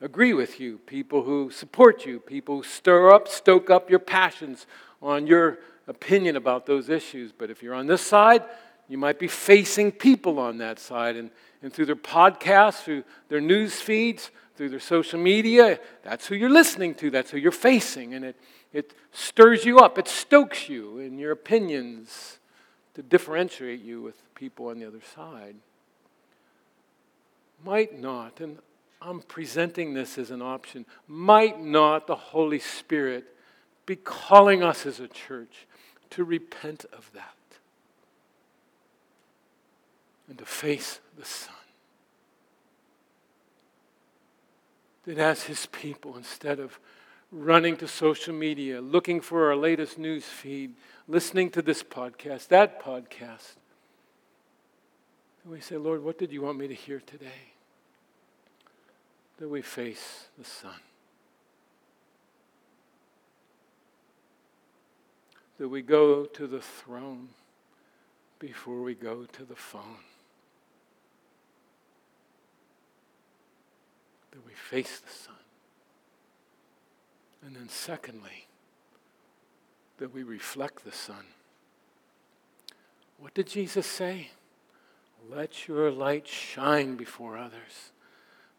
agree 0.01 0.33
with 0.33 0.59
you, 0.59 0.79
people 0.79 1.23
who 1.23 1.51
support 1.51 2.05
you, 2.05 2.19
people 2.19 2.57
who 2.57 2.63
stir 2.63 3.13
up, 3.13 3.27
stoke 3.27 3.69
up 3.69 3.89
your 3.89 3.99
passions 3.99 4.65
on 5.01 5.27
your 5.27 5.59
opinion 5.87 6.35
about 6.35 6.65
those 6.65 6.89
issues. 6.89 7.31
But 7.31 7.49
if 7.49 7.61
you're 7.61 7.75
on 7.75 7.87
this 7.87 8.01
side, 8.01 8.43
you 8.87 8.97
might 8.97 9.19
be 9.19 9.27
facing 9.27 9.91
people 9.91 10.39
on 10.39 10.57
that 10.59 10.79
side. 10.79 11.15
And, 11.15 11.31
and 11.61 11.73
through 11.73 11.87
their 11.87 11.95
podcasts, 11.95 12.83
through 12.83 13.03
their 13.29 13.41
news 13.41 13.81
feeds, 13.81 14.31
through 14.55 14.69
their 14.69 14.79
social 14.79 15.19
media, 15.19 15.79
that's 16.03 16.27
who 16.27 16.35
you're 16.35 16.49
listening 16.49 16.95
to, 16.95 17.09
that's 17.09 17.31
who 17.31 17.37
you're 17.37 17.51
facing. 17.51 18.13
And 18.13 18.23
it, 18.25 18.35
it 18.71 18.93
stirs 19.11 19.65
you 19.65 19.79
up, 19.79 19.97
it 19.97 20.07
stokes 20.07 20.69
you 20.69 20.99
in 20.99 21.17
your 21.17 21.31
opinions 21.31 22.39
to 22.93 23.01
differentiate 23.01 23.81
you 23.81 24.01
with 24.01 24.21
people 24.35 24.67
on 24.67 24.79
the 24.79 24.87
other 24.87 25.01
side. 25.15 25.55
Might 27.63 27.99
not, 27.99 28.39
and 28.39 28.59
I'm 29.01 29.21
presenting 29.21 29.93
this 29.93 30.17
as 30.17 30.31
an 30.31 30.41
option, 30.41 30.85
might 31.07 31.61
not 31.61 32.07
the 32.07 32.15
Holy 32.15 32.59
Spirit 32.59 33.25
be 33.85 33.95
calling 33.95 34.63
us 34.63 34.85
as 34.85 34.99
a 34.99 35.07
church 35.07 35.67
to 36.11 36.23
repent 36.23 36.85
of 36.93 37.09
that 37.13 37.33
and 40.27 40.37
to 40.37 40.45
face 40.45 40.99
the 41.17 41.25
sun. 41.25 41.53
That 45.05 45.17
as 45.17 45.43
His 45.43 45.67
people, 45.67 46.17
instead 46.17 46.59
of 46.59 46.79
running 47.31 47.77
to 47.77 47.87
social 47.87 48.33
media, 48.33 48.81
looking 48.81 49.21
for 49.21 49.47
our 49.47 49.55
latest 49.55 49.97
news 49.97 50.25
feed, 50.25 50.73
listening 51.07 51.49
to 51.51 51.61
this 51.61 51.83
podcast, 51.83 52.47
that 52.47 52.81
podcast, 52.81 53.55
we 55.45 55.59
say, 55.59 55.77
Lord, 55.77 56.03
what 56.03 56.17
did 56.17 56.31
you 56.31 56.41
want 56.41 56.57
me 56.57 56.67
to 56.67 56.73
hear 56.73 56.99
today? 56.99 57.53
That 59.37 59.47
we 59.47 59.61
face 59.61 60.27
the 60.37 60.45
sun. 60.45 60.79
That 65.59 65.69
we 65.69 65.81
go 65.81 66.25
to 66.25 66.47
the 66.47 66.61
throne 66.61 67.29
before 68.39 68.81
we 68.81 68.95
go 68.95 69.25
to 69.25 69.43
the 69.43 69.55
phone. 69.55 69.97
That 74.35 74.45
we 74.45 74.51
face 74.53 74.99
the 74.99 75.11
sun. 75.11 75.35
And 77.45 77.55
then, 77.55 77.69
secondly, 77.69 78.47
that 79.97 80.13
we 80.13 80.23
reflect 80.23 80.83
the 80.83 80.91
sun. 80.91 81.23
What 83.17 83.33
did 83.33 83.47
Jesus 83.47 83.85
say? 83.87 84.31
Let 85.31 85.69
your 85.69 85.89
light 85.89 86.27
shine 86.27 86.97
before 86.97 87.37
others 87.37 87.91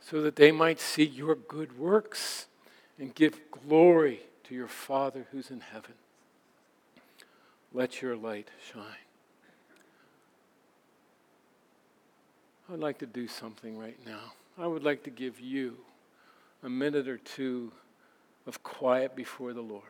so 0.00 0.22
that 0.22 0.36
they 0.36 0.50
might 0.50 0.80
see 0.80 1.04
your 1.04 1.34
good 1.34 1.78
works 1.78 2.46
and 2.98 3.14
give 3.14 3.38
glory 3.50 4.20
to 4.44 4.54
your 4.54 4.68
Father 4.68 5.26
who's 5.30 5.50
in 5.50 5.60
heaven. 5.60 5.92
Let 7.74 8.00
your 8.00 8.16
light 8.16 8.48
shine. 8.72 8.82
I'd 12.72 12.80
like 12.80 12.96
to 12.98 13.06
do 13.06 13.28
something 13.28 13.78
right 13.78 13.98
now. 14.06 14.32
I 14.58 14.66
would 14.66 14.82
like 14.82 15.02
to 15.04 15.10
give 15.10 15.38
you 15.38 15.76
a 16.62 16.68
minute 16.68 17.08
or 17.08 17.18
two 17.18 17.72
of 18.46 18.62
quiet 18.62 19.14
before 19.14 19.52
the 19.52 19.60
Lord. 19.60 19.82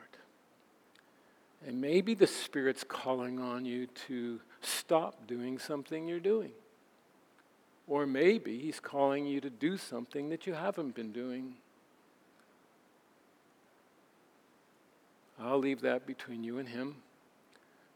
And 1.65 1.79
maybe 1.79 2.13
the 2.13 2.27
Spirit's 2.27 2.83
calling 2.83 3.39
on 3.39 3.65
you 3.65 3.87
to 4.07 4.41
stop 4.61 5.25
doing 5.25 5.57
something 5.57 6.07
you're 6.07 6.19
doing. 6.19 6.51
Or 7.87 8.05
maybe 8.05 8.59
He's 8.59 8.79
calling 8.79 9.25
you 9.25 9.39
to 9.41 9.49
do 9.49 9.77
something 9.77 10.29
that 10.29 10.45
you 10.45 10.53
haven't 10.53 10.95
been 10.95 11.13
doing. 11.13 11.55
I'll 15.39 15.59
leave 15.59 15.81
that 15.81 16.05
between 16.05 16.43
you 16.43 16.57
and 16.59 16.67
Him. 16.67 16.97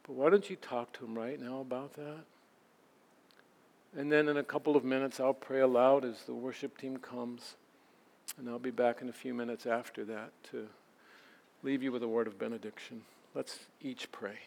But 0.03 0.13
why 0.13 0.30
don't 0.30 0.49
you 0.49 0.55
talk 0.55 0.93
to 0.93 1.05
Him 1.05 1.17
right 1.17 1.39
now 1.39 1.59
about 1.59 1.93
that? 1.95 2.24
And 3.97 4.11
then 4.11 4.29
in 4.29 4.37
a 4.37 4.43
couple 4.43 4.75
of 4.75 4.83
minutes, 4.85 5.19
I'll 5.19 5.33
pray 5.33 5.59
aloud 5.59 6.05
as 6.05 6.23
the 6.23 6.33
worship 6.33 6.77
team 6.77 6.97
comes. 6.97 7.55
And 8.37 8.49
I'll 8.49 8.59
be 8.59 8.71
back 8.71 9.01
in 9.01 9.09
a 9.09 9.13
few 9.13 9.33
minutes 9.33 9.65
after 9.65 10.05
that 10.05 10.31
to 10.51 10.67
leave 11.63 11.83
you 11.83 11.91
with 11.91 12.03
a 12.03 12.07
word 12.07 12.27
of 12.27 12.39
benediction. 12.39 13.01
Let's 13.35 13.59
each 13.81 14.11
pray. 14.11 14.37